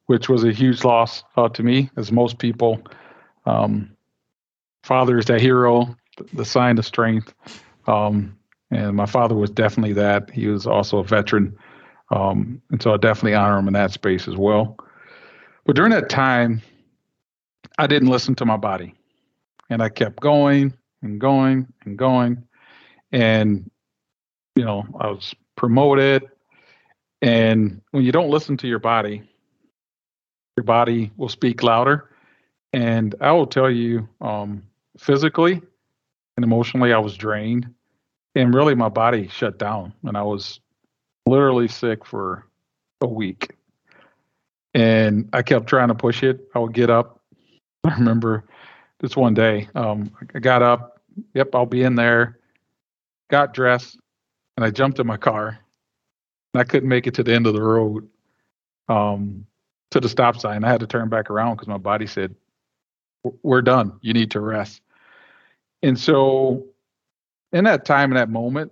which 0.06 0.30
was 0.30 0.44
a 0.44 0.52
huge 0.52 0.84
loss 0.84 1.24
uh, 1.36 1.50
to 1.50 1.64
me, 1.64 1.90
as 1.98 2.12
most 2.12 2.38
people. 2.38 2.82
Um, 3.46 3.96
father 4.84 5.18
is 5.18 5.26
that 5.26 5.42
hero, 5.42 5.96
the 6.34 6.46
sign 6.46 6.78
of 6.78 6.86
strength. 6.86 7.34
Um, 7.88 8.38
and 8.70 8.96
my 8.96 9.06
father 9.06 9.36
was 9.36 9.50
definitely 9.50 9.94
that. 9.94 10.30
He 10.30 10.48
was 10.48 10.66
also 10.66 11.00
a 11.00 11.04
veteran 11.04 11.58
um, 12.12 12.62
and 12.70 12.82
so 12.82 12.94
I 12.94 12.98
definitely 12.98 13.36
honor 13.36 13.58
him 13.58 13.68
in 13.68 13.74
that 13.74 13.92
space 13.92 14.28
as 14.28 14.36
well. 14.36 14.78
But 15.66 15.76
during 15.76 15.92
that 15.92 16.10
time, 16.10 16.62
I 17.78 17.88
didn't 17.88 18.10
listen 18.10 18.36
to 18.36 18.46
my 18.46 18.58
body. 18.58 18.94
And 19.70 19.82
I 19.82 19.90
kept 19.90 20.20
going 20.20 20.74
and 21.02 21.20
going 21.20 21.68
and 21.86 21.98
going. 21.98 22.44
And, 23.14 23.72
you 24.56 24.66
know, 24.66 24.86
I 25.00 25.08
was 25.08 25.34
promoted. 25.56 26.24
And 27.22 27.82
when 27.92 28.04
you 28.04 28.12
don't 28.12 28.30
listen 28.30 28.58
to 28.58 28.68
your 28.68 28.80
body, 28.80 29.24
your 30.58 30.66
body 30.66 31.12
will 31.16 31.30
speak 31.30 31.64
louder. 31.64 32.10
And 32.74 33.16
I 33.20 33.32
will 33.32 33.48
tell 33.48 33.70
you, 33.70 34.08
um, 34.22 34.64
physically 34.98 35.62
and 36.38 36.44
emotionally, 36.44 36.94
I 36.94 37.00
was 37.00 37.18
drained. 37.18 37.74
And 38.36 38.54
really, 38.54 38.76
my 38.76 38.90
body 38.90 39.28
shut 39.28 39.58
down. 39.58 39.94
And 40.04 40.16
I 40.16 40.24
was 40.24 40.62
literally 41.26 41.68
sick 41.68 42.06
for 42.06 42.48
a 43.02 43.08
week. 43.08 43.56
And 44.74 45.28
I 45.34 45.42
kept 45.42 45.68
trying 45.68 45.90
to 45.90 45.96
push 45.96 46.24
it. 46.24 46.40
I 46.56 46.60
would 46.60 46.74
get 46.74 46.90
up. 46.90 47.20
I 47.84 47.94
remember 47.96 48.46
this 49.02 49.18
one 49.18 49.34
day, 49.34 49.68
um, 49.76 50.12
I 50.36 50.40
got 50.40 50.62
up. 50.62 51.02
Yep, 51.34 51.56
I'll 51.56 51.66
be 51.66 51.82
in 51.82 51.96
there. 51.96 52.38
Got 53.30 53.54
dressed, 53.54 53.98
and 54.56 54.66
I 54.66 54.70
jumped 54.70 55.00
in 55.00 55.08
my 55.08 55.18
car. 55.18 55.60
And 56.54 56.62
I 56.62 56.64
couldn't 56.64 56.88
make 56.88 57.08
it 57.08 57.16
to 57.16 57.24
the 57.24 57.34
end 57.34 57.48
of 57.48 57.54
the 57.54 57.62
road, 57.62 58.08
um, 58.90 59.46
to 59.90 60.00
the 60.00 60.10
stop 60.10 60.40
sign. 60.40 60.64
I 60.64 60.70
had 60.70 60.82
to 60.82 60.88
turn 60.88 61.10
back 61.10 61.30
around 61.30 61.56
because 61.56 61.68
my 61.68 61.78
body 61.78 62.06
said, 62.06 62.36
"We're 63.44 63.62
done. 63.62 64.00
You 64.02 64.14
need 64.14 64.32
to 64.32 64.40
rest." 64.40 64.82
And 65.84 66.00
so, 66.00 66.66
in 67.52 67.64
that 67.66 67.86
time, 67.86 68.12
in 68.12 68.16
that 68.16 68.30
moment, 68.30 68.72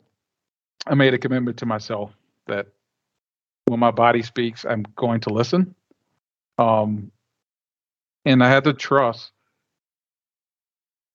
I 0.87 0.95
made 0.95 1.13
a 1.13 1.17
commitment 1.17 1.57
to 1.57 1.65
myself 1.65 2.11
that 2.47 2.67
when 3.65 3.79
my 3.79 3.91
body 3.91 4.21
speaks, 4.21 4.65
I'm 4.65 4.83
going 4.95 5.21
to 5.21 5.29
listen. 5.29 5.75
Um, 6.57 7.11
and 8.25 8.43
I 8.43 8.49
had 8.49 8.63
to 8.65 8.73
trust 8.73 9.31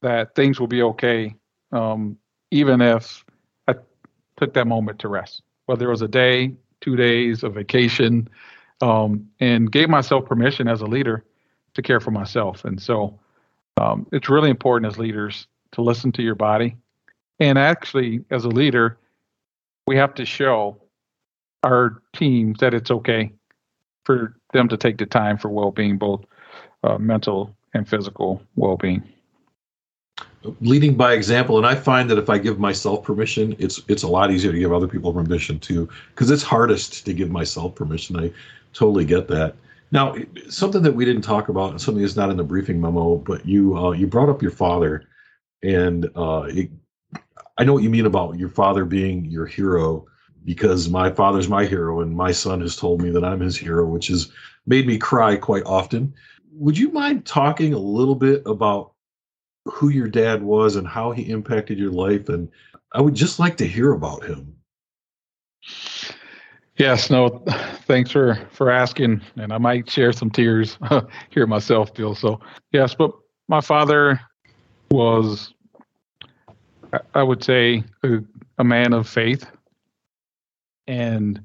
that 0.02 0.34
things 0.34 0.60
will 0.60 0.66
be 0.66 0.82
okay, 0.82 1.34
um, 1.72 2.18
even 2.50 2.80
if 2.80 3.24
I 3.66 3.74
took 4.36 4.54
that 4.54 4.66
moment 4.66 5.00
to 5.00 5.08
rest, 5.08 5.42
whether 5.66 5.86
it 5.86 5.90
was 5.90 6.02
a 6.02 6.08
day, 6.08 6.54
two 6.80 6.96
days, 6.96 7.42
a 7.42 7.48
vacation, 7.48 8.28
um, 8.80 9.28
and 9.40 9.70
gave 9.70 9.88
myself 9.88 10.26
permission 10.26 10.68
as 10.68 10.80
a 10.80 10.86
leader 10.86 11.24
to 11.74 11.82
care 11.82 12.00
for 12.00 12.10
myself. 12.10 12.64
And 12.64 12.80
so 12.80 13.18
um, 13.76 14.07
it's 14.12 14.28
really 14.28 14.50
important 14.50 14.90
as 14.90 14.99
leaders 14.99 15.47
to 15.73 15.83
listen 15.83 16.12
to 16.12 16.23
your 16.23 16.35
body. 16.35 16.76
And 17.40 17.59
actually, 17.59 18.25
as 18.31 18.45
a 18.45 18.49
leader, 18.49 18.99
we 19.87 19.97
have 19.97 20.14
to 20.14 20.25
show 20.25 20.81
our 21.62 22.02
teams 22.14 22.59
that 22.61 22.75
it's 22.75 22.90
okay 22.90 23.33
for 24.04 24.37
them 24.52 24.69
to 24.69 24.76
take 24.76 24.99
the 24.99 25.07
time 25.07 25.38
for 25.38 25.49
well-being, 25.49 25.99
both 25.99 26.25
uh, 26.85 26.99
mental 26.99 27.54
and 27.73 27.88
physical 27.88 28.43
well-being. 28.57 29.02
Leading 30.61 30.95
by 30.95 31.14
example, 31.14 31.57
and 31.57 31.66
I 31.66 31.75
find 31.75 32.09
that 32.11 32.19
if 32.19 32.28
I 32.28 32.38
give 32.38 32.59
myself 32.59 33.02
permission, 33.02 33.57
it's 33.59 33.81
it's 33.88 34.02
a 34.02 34.09
lot 34.09 34.31
easier 34.31 34.52
to 34.52 34.59
give 34.59 34.75
other 34.75 34.87
people 34.87 35.11
permission 35.11 35.59
too, 35.59 35.88
because 36.11 36.31
it's 36.31 36.43
hardest 36.43 37.07
to 37.07 37.14
give 37.14 37.31
myself 37.31 37.75
permission. 37.75 38.21
I 38.21 38.31
totally 38.75 39.07
get 39.07 39.26
that. 39.28 39.57
Now, 39.94 40.14
something 40.48 40.82
that 40.82 40.94
we 40.94 41.06
didn't 41.06 41.22
talk 41.22 41.48
about, 41.48 41.70
and 41.70 41.80
something 41.80 42.02
that's 42.02 42.16
not 42.16 42.28
in 42.28 42.36
the 42.36 42.44
briefing 42.44 42.80
memo, 42.80 43.16
but 43.16 43.46
you 43.46 43.78
uh, 43.78 43.92
you 43.92 44.06
brought 44.06 44.28
up 44.28 44.42
your 44.42 44.50
father, 44.50 45.06
and 45.62 46.10
uh, 46.16 46.46
it, 46.48 46.70
I 47.56 47.64
know 47.64 47.72
what 47.72 47.82
you 47.82 47.90
mean 47.90 48.06
about 48.06 48.38
your 48.38 48.50
father 48.50 48.84
being 48.84 49.24
your 49.24 49.46
hero 49.46 50.06
because 50.44 50.90
my 50.90 51.10
father's 51.10 51.48
my 51.48 51.64
hero 51.64 52.00
and 52.02 52.14
my 52.14 52.32
son 52.32 52.60
has 52.60 52.76
told 52.76 53.00
me 53.00 53.08
that 53.10 53.24
I'm 53.24 53.40
his 53.40 53.56
hero, 53.56 53.86
which 53.86 54.08
has 54.08 54.30
made 54.66 54.86
me 54.86 54.98
cry 54.98 55.36
quite 55.36 55.64
often. 55.64 56.12
Would 56.52 56.76
you 56.76 56.90
mind 56.90 57.24
talking 57.24 57.72
a 57.72 57.78
little 57.78 58.14
bit 58.14 58.42
about 58.44 58.94
who 59.64 59.88
your 59.88 60.08
dad 60.08 60.42
was 60.42 60.76
and 60.76 60.86
how 60.86 61.10
he 61.12 61.30
impacted 61.30 61.78
your 61.78 61.90
life. 61.90 62.28
And 62.28 62.48
I 62.92 63.00
would 63.00 63.14
just 63.14 63.38
like 63.38 63.56
to 63.58 63.66
hear 63.66 63.92
about 63.92 64.24
him. 64.24 64.56
Yes, 66.76 67.09
no, 67.09 67.28
thanks 67.87 68.11
for 68.11 68.35
for 68.50 68.71
asking, 68.71 69.23
and 69.37 69.52
I 69.52 69.59
might 69.59 69.88
share 69.88 70.12
some 70.12 70.31
tears 70.31 70.76
here 71.31 71.47
myself, 71.47 71.95
Bill. 71.95 72.16
So 72.16 72.40
yes, 72.73 72.95
but 72.95 73.12
my 73.49 73.61
father 73.61 74.21
was, 74.90 75.54
I 77.14 77.23
would 77.23 77.45
say, 77.45 77.85
a, 78.02 78.19
a 78.59 78.64
man 78.64 78.93
of 78.93 79.09
faith, 79.09 79.47
and 80.88 81.40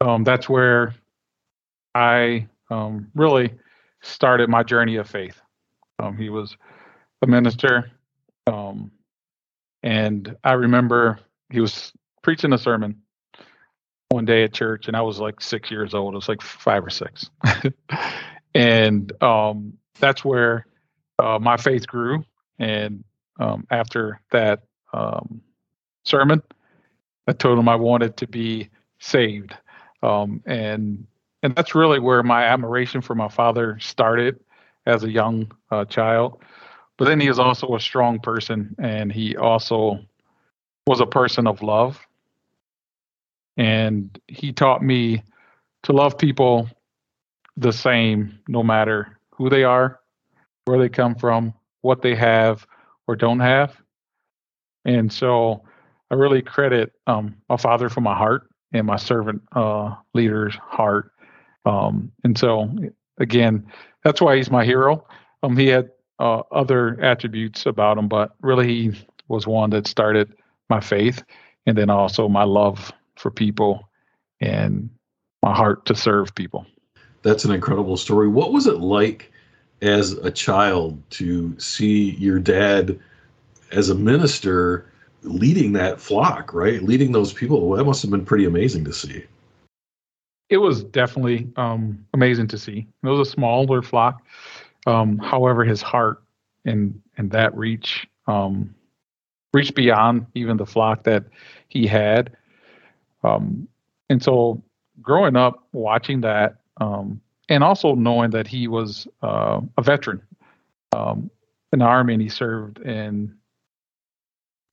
um, 0.00 0.24
that's 0.24 0.48
where 0.48 0.96
I 1.94 2.48
um, 2.68 3.08
really 3.14 3.52
started 4.02 4.50
my 4.50 4.64
journey 4.64 4.96
of 4.96 5.08
faith. 5.08 5.40
Um, 6.00 6.16
he 6.16 6.28
was 6.28 6.56
a 7.22 7.28
minister, 7.28 7.92
um, 8.48 8.90
and 9.84 10.36
I 10.42 10.54
remember 10.54 11.20
he 11.50 11.60
was 11.60 11.92
preaching 12.22 12.52
a 12.52 12.58
sermon 12.58 13.00
one 14.10 14.24
day 14.24 14.44
at 14.44 14.52
church, 14.52 14.88
and 14.88 14.96
I 14.96 15.02
was 15.02 15.18
like 15.18 15.40
six 15.40 15.70
years 15.70 15.94
old. 15.94 16.14
I 16.14 16.16
was 16.16 16.28
like 16.28 16.42
five 16.42 16.84
or 16.84 16.90
six, 16.90 17.28
and 18.54 19.22
um, 19.22 19.74
that's 19.98 20.24
where 20.24 20.66
uh, 21.18 21.38
my 21.40 21.56
faith 21.56 21.86
grew. 21.86 22.24
And 22.58 23.04
um, 23.40 23.66
after 23.70 24.20
that 24.30 24.62
um, 24.92 25.42
sermon, 26.04 26.42
I 27.26 27.32
told 27.32 27.58
him 27.58 27.68
I 27.68 27.76
wanted 27.76 28.16
to 28.18 28.26
be 28.26 28.70
saved, 28.98 29.54
um, 30.02 30.42
and 30.46 31.06
and 31.42 31.54
that's 31.54 31.74
really 31.74 31.98
where 31.98 32.22
my 32.22 32.44
admiration 32.44 33.00
for 33.00 33.14
my 33.14 33.28
father 33.28 33.78
started 33.80 34.38
as 34.86 35.04
a 35.04 35.10
young 35.10 35.50
uh, 35.70 35.84
child. 35.84 36.42
But 36.96 37.06
then 37.06 37.20
he 37.20 37.28
was 37.28 37.38
also 37.38 37.74
a 37.74 37.80
strong 37.80 38.20
person, 38.20 38.74
and 38.78 39.12
he 39.12 39.36
also 39.36 39.98
was 40.86 41.00
a 41.00 41.06
person 41.06 41.46
of 41.46 41.60
love 41.62 42.05
and 43.56 44.18
he 44.28 44.52
taught 44.52 44.82
me 44.82 45.22
to 45.84 45.92
love 45.92 46.18
people 46.18 46.68
the 47.56 47.72
same 47.72 48.38
no 48.48 48.62
matter 48.62 49.18
who 49.30 49.48
they 49.48 49.64
are, 49.64 50.00
where 50.64 50.78
they 50.78 50.88
come 50.88 51.14
from, 51.14 51.54
what 51.82 52.02
they 52.02 52.14
have 52.14 52.66
or 53.06 53.16
don't 53.16 53.40
have. 53.40 53.80
And 54.84 55.12
so 55.12 55.62
I 56.10 56.14
really 56.14 56.42
credit 56.42 56.92
um, 57.06 57.36
my 57.48 57.56
father 57.56 57.88
for 57.88 58.00
my 58.00 58.16
heart 58.16 58.48
and 58.72 58.86
my 58.86 58.96
servant 58.96 59.42
uh, 59.52 59.94
leader's 60.14 60.54
heart. 60.56 61.12
Um, 61.64 62.12
and 62.24 62.38
so, 62.38 62.70
again, 63.18 63.66
that's 64.04 64.20
why 64.20 64.36
he's 64.36 64.50
my 64.50 64.64
hero. 64.64 65.06
Um, 65.42 65.56
he 65.56 65.66
had 65.68 65.90
uh, 66.18 66.42
other 66.52 67.00
attributes 67.02 67.66
about 67.66 67.98
him, 67.98 68.08
but 68.08 68.34
really 68.40 68.66
he 68.66 69.06
was 69.28 69.46
one 69.46 69.70
that 69.70 69.86
started 69.86 70.34
my 70.68 70.80
faith 70.80 71.22
and 71.66 71.76
then 71.76 71.90
also 71.90 72.28
my 72.28 72.44
love 72.44 72.92
for 73.16 73.30
people 73.30 73.88
and 74.40 74.90
my 75.42 75.54
heart 75.54 75.86
to 75.86 75.94
serve 75.94 76.34
people. 76.34 76.66
That's 77.22 77.44
an 77.44 77.52
incredible 77.52 77.96
story. 77.96 78.28
What 78.28 78.52
was 78.52 78.66
it 78.66 78.78
like 78.78 79.32
as 79.82 80.12
a 80.12 80.30
child 80.30 81.02
to 81.10 81.58
see 81.58 82.10
your 82.12 82.38
dad 82.38 82.98
as 83.72 83.90
a 83.90 83.94
minister 83.94 84.90
leading 85.22 85.72
that 85.72 86.00
flock, 86.00 86.54
right? 86.54 86.82
Leading 86.82 87.12
those 87.12 87.32
people. 87.32 87.66
Well, 87.66 87.78
that 87.78 87.84
must 87.84 88.02
have 88.02 88.10
been 88.10 88.24
pretty 88.24 88.44
amazing 88.44 88.84
to 88.84 88.92
see. 88.92 89.24
It 90.48 90.58
was 90.58 90.84
definitely 90.84 91.48
um, 91.56 92.06
amazing 92.14 92.46
to 92.48 92.58
see. 92.58 92.86
It 93.02 93.08
was 93.08 93.28
a 93.28 93.30
smaller 93.30 93.82
flock. 93.82 94.22
Um, 94.86 95.18
however, 95.18 95.64
his 95.64 95.82
heart 95.82 96.22
and 96.64 97.00
and 97.16 97.30
that 97.32 97.56
reach 97.56 98.06
um, 98.28 98.74
reached 99.52 99.74
beyond 99.74 100.26
even 100.34 100.56
the 100.56 100.66
flock 100.66 101.02
that 101.04 101.24
he 101.68 101.86
had. 101.86 102.36
Um, 103.26 103.68
and 104.08 104.22
so 104.22 104.62
growing 105.02 105.36
up 105.36 105.66
watching 105.72 106.20
that, 106.22 106.56
um, 106.80 107.20
and 107.48 107.62
also 107.62 107.94
knowing 107.94 108.30
that 108.30 108.46
he 108.46 108.68
was 108.68 109.06
uh, 109.22 109.60
a 109.76 109.82
veteran 109.82 110.20
um, 110.92 111.30
in 111.72 111.78
the 111.80 111.84
army 111.84 112.14
and 112.14 112.22
he 112.22 112.28
served 112.28 112.78
in 112.78 113.34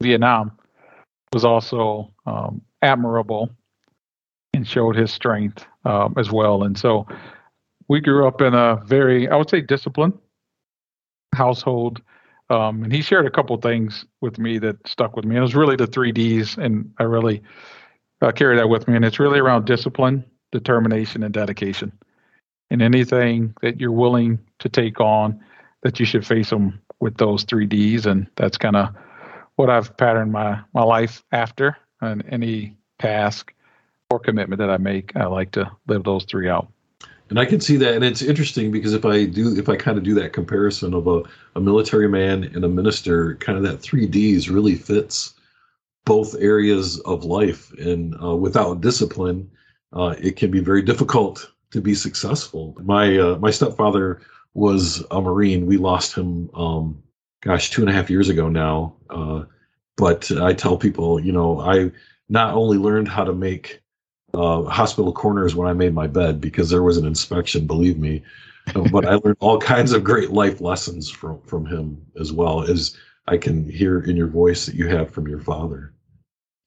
Vietnam 0.01 0.51
was 1.33 1.45
also 1.45 2.11
um, 2.25 2.61
admirable 2.81 3.49
and 4.53 4.67
showed 4.67 4.95
his 4.95 5.11
strength 5.11 5.65
um, 5.85 6.13
as 6.17 6.31
well. 6.31 6.63
And 6.63 6.77
so 6.77 7.07
we 7.87 8.01
grew 8.01 8.27
up 8.27 8.41
in 8.41 8.53
a 8.53 8.81
very, 8.85 9.27
I 9.27 9.35
would 9.35 9.49
say, 9.49 9.61
disciplined 9.61 10.17
household. 11.33 12.01
Um, 12.49 12.83
and 12.83 12.93
he 12.93 13.01
shared 13.01 13.25
a 13.25 13.31
couple 13.31 13.57
things 13.57 14.05
with 14.21 14.37
me 14.37 14.59
that 14.59 14.87
stuck 14.87 15.15
with 15.15 15.25
me. 15.25 15.37
It 15.37 15.41
was 15.41 15.55
really 15.55 15.75
the 15.75 15.87
three 15.87 16.11
Ds, 16.11 16.57
and 16.57 16.93
I 16.99 17.03
really 17.03 17.41
uh, 18.23 18.31
carry 18.31 18.55
that 18.55 18.69
with 18.69 18.87
me. 18.87 18.95
And 18.95 19.03
it's 19.03 19.19
really 19.19 19.39
around 19.39 19.65
discipline, 19.65 20.23
determination, 20.51 21.23
and 21.23 21.33
dedication. 21.33 21.91
And 22.69 22.81
anything 22.81 23.53
that 23.61 23.79
you're 23.79 23.91
willing 23.91 24.39
to 24.59 24.69
take 24.69 24.99
on, 24.99 25.43
that 25.81 25.99
you 25.99 26.05
should 26.05 26.25
face 26.25 26.49
them 26.49 26.81
with 27.01 27.17
those 27.17 27.43
three 27.43 27.65
Ds. 27.65 28.05
And 28.05 28.27
that's 28.35 28.57
kind 28.57 28.77
of 28.77 28.95
what 29.57 29.69
I've 29.69 29.95
patterned 29.97 30.31
my, 30.31 30.59
my 30.73 30.83
life 30.83 31.23
after. 31.31 31.77
And 32.01 32.23
any 32.29 32.77
task 32.99 33.53
or 34.09 34.19
commitment 34.19 34.59
that 34.59 34.69
I 34.69 34.77
make, 34.77 35.15
I 35.15 35.25
like 35.25 35.51
to 35.51 35.69
live 35.87 36.03
those 36.03 36.23
three 36.23 36.49
out. 36.49 36.69
And 37.29 37.39
I 37.39 37.45
can 37.45 37.59
see 37.59 37.77
that, 37.77 37.95
and 37.95 38.03
it's 38.03 38.21
interesting 38.21 38.71
because 38.71 38.93
if 38.93 39.05
I 39.05 39.25
do, 39.25 39.57
if 39.57 39.67
I 39.67 39.75
kind 39.75 39.97
of 39.97 40.03
do 40.03 40.13
that 40.15 40.33
comparison 40.33 40.93
of 40.93 41.07
a, 41.07 41.23
a 41.55 41.61
military 41.61 42.07
man 42.07 42.43
and 42.43 42.63
a 42.63 42.67
minister, 42.67 43.35
kind 43.35 43.57
of 43.57 43.63
that 43.63 43.77
three 43.77 44.05
Ds 44.05 44.49
really 44.49 44.75
fits 44.75 45.33
both 46.05 46.35
areas 46.39 46.99
of 47.01 47.23
life. 47.23 47.71
And 47.73 48.15
uh, 48.21 48.35
without 48.35 48.81
discipline, 48.81 49.49
uh, 49.93 50.15
it 50.19 50.35
can 50.35 50.51
be 50.51 50.59
very 50.59 50.81
difficult 50.81 51.49
to 51.71 51.81
be 51.81 51.95
successful. 51.95 52.75
My 52.83 53.17
uh, 53.17 53.37
my 53.39 53.51
stepfather 53.51 54.21
was 54.53 55.03
a 55.11 55.21
Marine. 55.21 55.65
We 55.65 55.77
lost 55.77 56.15
him, 56.15 56.49
um, 56.53 57.01
gosh, 57.41 57.71
two 57.71 57.81
and 57.81 57.89
a 57.89 57.93
half 57.93 58.09
years 58.09 58.29
ago 58.29 58.49
now. 58.49 58.95
Uh, 59.09 59.43
but 59.97 60.31
I 60.31 60.53
tell 60.53 60.77
people, 60.77 61.19
you 61.19 61.31
know, 61.31 61.59
I 61.59 61.91
not 62.29 62.53
only 62.53 62.77
learned 62.77 63.07
how 63.07 63.23
to 63.23 63.33
make 63.33 63.81
uh, 64.33 64.63
hospital 64.63 65.13
corners 65.13 65.55
when 65.55 65.67
I 65.67 65.73
made 65.73 65.93
my 65.93 66.07
bed 66.07 66.41
because 66.41 66.69
there 66.69 66.83
was 66.83 66.97
an 66.97 67.05
inspection, 67.05 67.67
believe 67.67 67.99
me. 67.99 68.23
but 68.91 69.05
I 69.05 69.15
learned 69.15 69.37
all 69.39 69.59
kinds 69.59 69.91
of 69.91 70.03
great 70.03 70.31
life 70.31 70.61
lessons 70.61 71.09
from 71.09 71.41
from 71.41 71.65
him 71.65 72.01
as 72.19 72.31
well 72.31 72.61
as 72.61 72.97
I 73.27 73.37
can 73.37 73.69
hear 73.69 74.01
in 74.01 74.15
your 74.15 74.27
voice 74.27 74.65
that 74.65 74.75
you 74.75 74.87
have 74.87 75.11
from 75.11 75.27
your 75.27 75.39
father. 75.39 75.92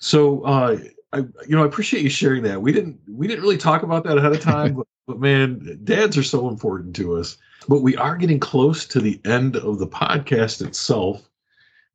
So, 0.06 0.42
uh, 0.42 0.78
I 1.12 1.18
you 1.18 1.56
know 1.56 1.64
I 1.64 1.66
appreciate 1.66 2.04
you 2.04 2.08
sharing 2.08 2.44
that. 2.44 2.62
We 2.62 2.70
didn't 2.70 3.00
we 3.08 3.26
didn't 3.26 3.42
really 3.42 3.56
talk 3.56 3.82
about 3.82 4.04
that 4.04 4.16
ahead 4.16 4.30
of 4.30 4.40
time, 4.40 4.74
but, 4.76 4.86
but 5.08 5.18
man, 5.18 5.80
dads 5.82 6.16
are 6.16 6.22
so 6.22 6.48
important 6.48 6.94
to 6.96 7.16
us. 7.16 7.38
But 7.66 7.82
we 7.82 7.96
are 7.96 8.16
getting 8.16 8.38
close 8.38 8.86
to 8.86 9.00
the 9.00 9.20
end 9.24 9.56
of 9.56 9.80
the 9.80 9.86
podcast 9.88 10.64
itself. 10.64 11.28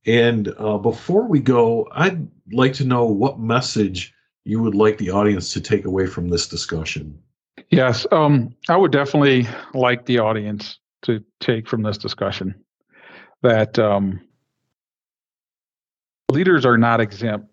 And 0.06 0.54
uh, 0.58 0.78
before 0.78 1.26
we 1.26 1.40
go, 1.40 1.88
I'd 1.94 2.28
like 2.52 2.74
to 2.74 2.86
know 2.86 3.06
what 3.06 3.40
message 3.40 4.14
you 4.44 4.62
would 4.62 4.76
like 4.76 4.98
the 4.98 5.12
audience 5.12 5.54
to 5.54 5.62
take 5.62 5.86
away 5.86 6.06
from 6.06 6.28
this 6.28 6.50
discussion. 6.50 7.18
Yes, 7.70 8.06
um, 8.12 8.54
I 8.68 8.76
would 8.76 8.92
definitely 8.92 9.48
like 9.74 10.06
the 10.06 10.20
audience 10.20 10.80
to 11.04 11.24
take 11.40 11.66
from 11.66 11.84
this 11.84 11.98
discussion 11.98 12.56
that 13.42 13.80
um, 13.80 14.20
leaders 16.30 16.66
are 16.66 16.78
not 16.78 17.00
exempt 17.00 17.51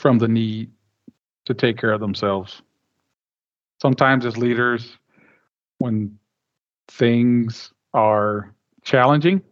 from 0.00 0.16
the 0.16 0.28
need 0.28 0.70
to 1.44 1.52
take 1.52 1.76
care 1.76 1.92
of 1.92 2.00
themselves. 2.00 2.62
Sometimes, 3.82 4.24
as 4.24 4.38
leaders, 4.38 4.96
when 5.76 6.18
things 6.88 7.70
are 7.92 8.54
challenging, 8.82 9.42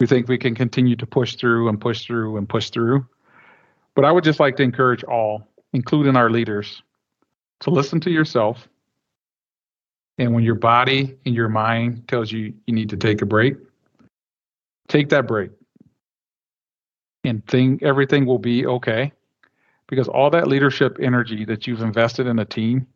we 0.00 0.06
think 0.06 0.26
we 0.26 0.38
can 0.38 0.54
continue 0.54 0.96
to 0.96 1.06
push 1.06 1.36
through 1.36 1.68
and 1.68 1.78
push 1.78 2.06
through 2.06 2.38
and 2.38 2.48
push 2.48 2.70
through. 2.70 3.06
But 3.94 4.06
I 4.06 4.12
would 4.12 4.24
just 4.24 4.40
like 4.40 4.56
to 4.56 4.62
encourage 4.62 5.04
all, 5.04 5.46
including 5.74 6.16
our 6.16 6.30
leaders, 6.30 6.82
to 7.60 7.70
listen 7.70 8.00
to 8.00 8.10
yourself. 8.10 8.66
And 10.16 10.32
when 10.32 10.44
your 10.44 10.54
body 10.54 11.14
and 11.26 11.34
your 11.34 11.50
mind 11.50 12.08
tells 12.08 12.32
you 12.32 12.54
you 12.66 12.74
need 12.74 12.88
to 12.88 12.96
take 12.96 13.20
a 13.20 13.26
break, 13.26 13.56
take 14.88 15.10
that 15.10 15.26
break 15.26 15.50
and 17.22 17.46
think 17.46 17.82
everything 17.82 18.24
will 18.24 18.38
be 18.38 18.66
okay 18.66 19.12
because 19.88 20.08
all 20.08 20.30
that 20.30 20.48
leadership 20.48 20.98
energy 21.00 21.44
that 21.44 21.66
you've 21.66 21.82
invested 21.82 22.26
in 22.26 22.38
a 22.38 22.44
team 22.44 22.86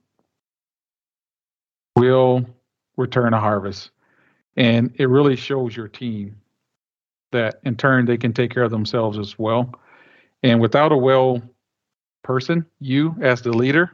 will 1.97 2.45
return 2.97 3.35
a 3.35 3.41
harvest. 3.41 3.91
And 4.57 4.93
it 4.97 5.09
really 5.09 5.37
shows 5.37 5.77
your 5.77 5.89
team 5.89 6.37
that 7.33 7.61
in 7.65 7.77
turn 7.77 8.07
they 8.07 8.17
can 8.17 8.33
take 8.33 8.51
care 8.51 8.65
of 8.65 8.71
themselves 8.71 9.19
as 9.19 9.39
well. 9.39 9.73
And 10.43 10.61
without 10.61 10.93
a 10.93 10.97
well 10.97 11.43
person, 12.23 12.65
you 12.81 13.15
as 13.21 13.43
the 13.43 13.53
leader 13.53 13.91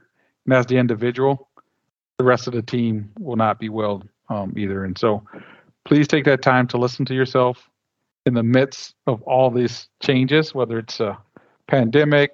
and 0.46 0.54
as 0.54 0.66
the 0.66 0.76
individual, 0.76 1.48
the 2.18 2.24
rest 2.24 2.46
of 2.46 2.52
the 2.52 2.62
team 2.62 3.10
will 3.18 3.36
not 3.36 3.58
be 3.58 3.68
well 3.68 4.02
um, 4.28 4.54
either. 4.56 4.84
And 4.84 4.96
so 4.96 5.22
please 5.84 6.08
take 6.08 6.24
that 6.24 6.42
time 6.42 6.66
to 6.68 6.78
listen 6.78 7.04
to 7.06 7.14
yourself 7.14 7.68
in 8.26 8.34
the 8.34 8.42
midst 8.42 8.94
of 9.06 9.20
all 9.22 9.50
these 9.50 9.88
changes, 10.02 10.54
whether 10.54 10.78
it's 10.78 11.00
a 11.00 11.18
pandemic, 11.66 12.32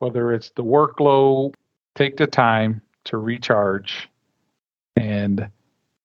whether 0.00 0.32
it's 0.32 0.50
the 0.56 0.64
workload, 0.64 1.54
take 1.94 2.16
the 2.16 2.26
time 2.26 2.82
to 3.04 3.18
recharge 3.18 4.08
and 4.96 5.48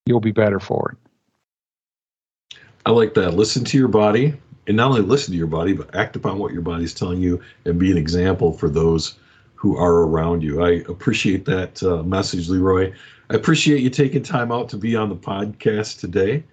you'll 0.05 0.19
be 0.19 0.31
better 0.31 0.60
for 0.60 0.91
it. 0.91 2.58
I 2.86 2.91
like 2.91 3.15
that. 3.15 3.34
Listen 3.34 3.65
to 3.65 3.77
your 3.77 3.88
body, 3.88 4.36
and 4.67 4.77
not 4.77 4.91
only 4.91 5.01
listen 5.01 5.31
to 5.31 5.38
your 5.38 5.47
body, 5.47 5.73
but 5.73 5.93
act 5.95 6.15
upon 6.15 6.38
what 6.38 6.53
your 6.53 6.62
body's 6.62 6.93
telling 6.93 7.19
you 7.19 7.41
and 7.65 7.79
be 7.79 7.91
an 7.91 7.97
example 7.97 8.53
for 8.53 8.69
those 8.69 9.17
who 9.55 9.75
are 9.75 10.01
around 10.01 10.43
you. 10.43 10.63
I 10.63 10.84
appreciate 10.88 11.45
that 11.45 11.81
uh, 11.81 12.03
message, 12.03 12.47
Leroy. 12.47 12.93
I 13.31 13.34
appreciate 13.34 13.81
you 13.81 13.89
taking 13.89 14.21
time 14.21 14.51
out 14.51 14.69
to 14.69 14.77
be 14.77 14.95
on 14.95 15.10
the 15.10 15.15
podcast 15.15 15.99
today. 15.99 16.43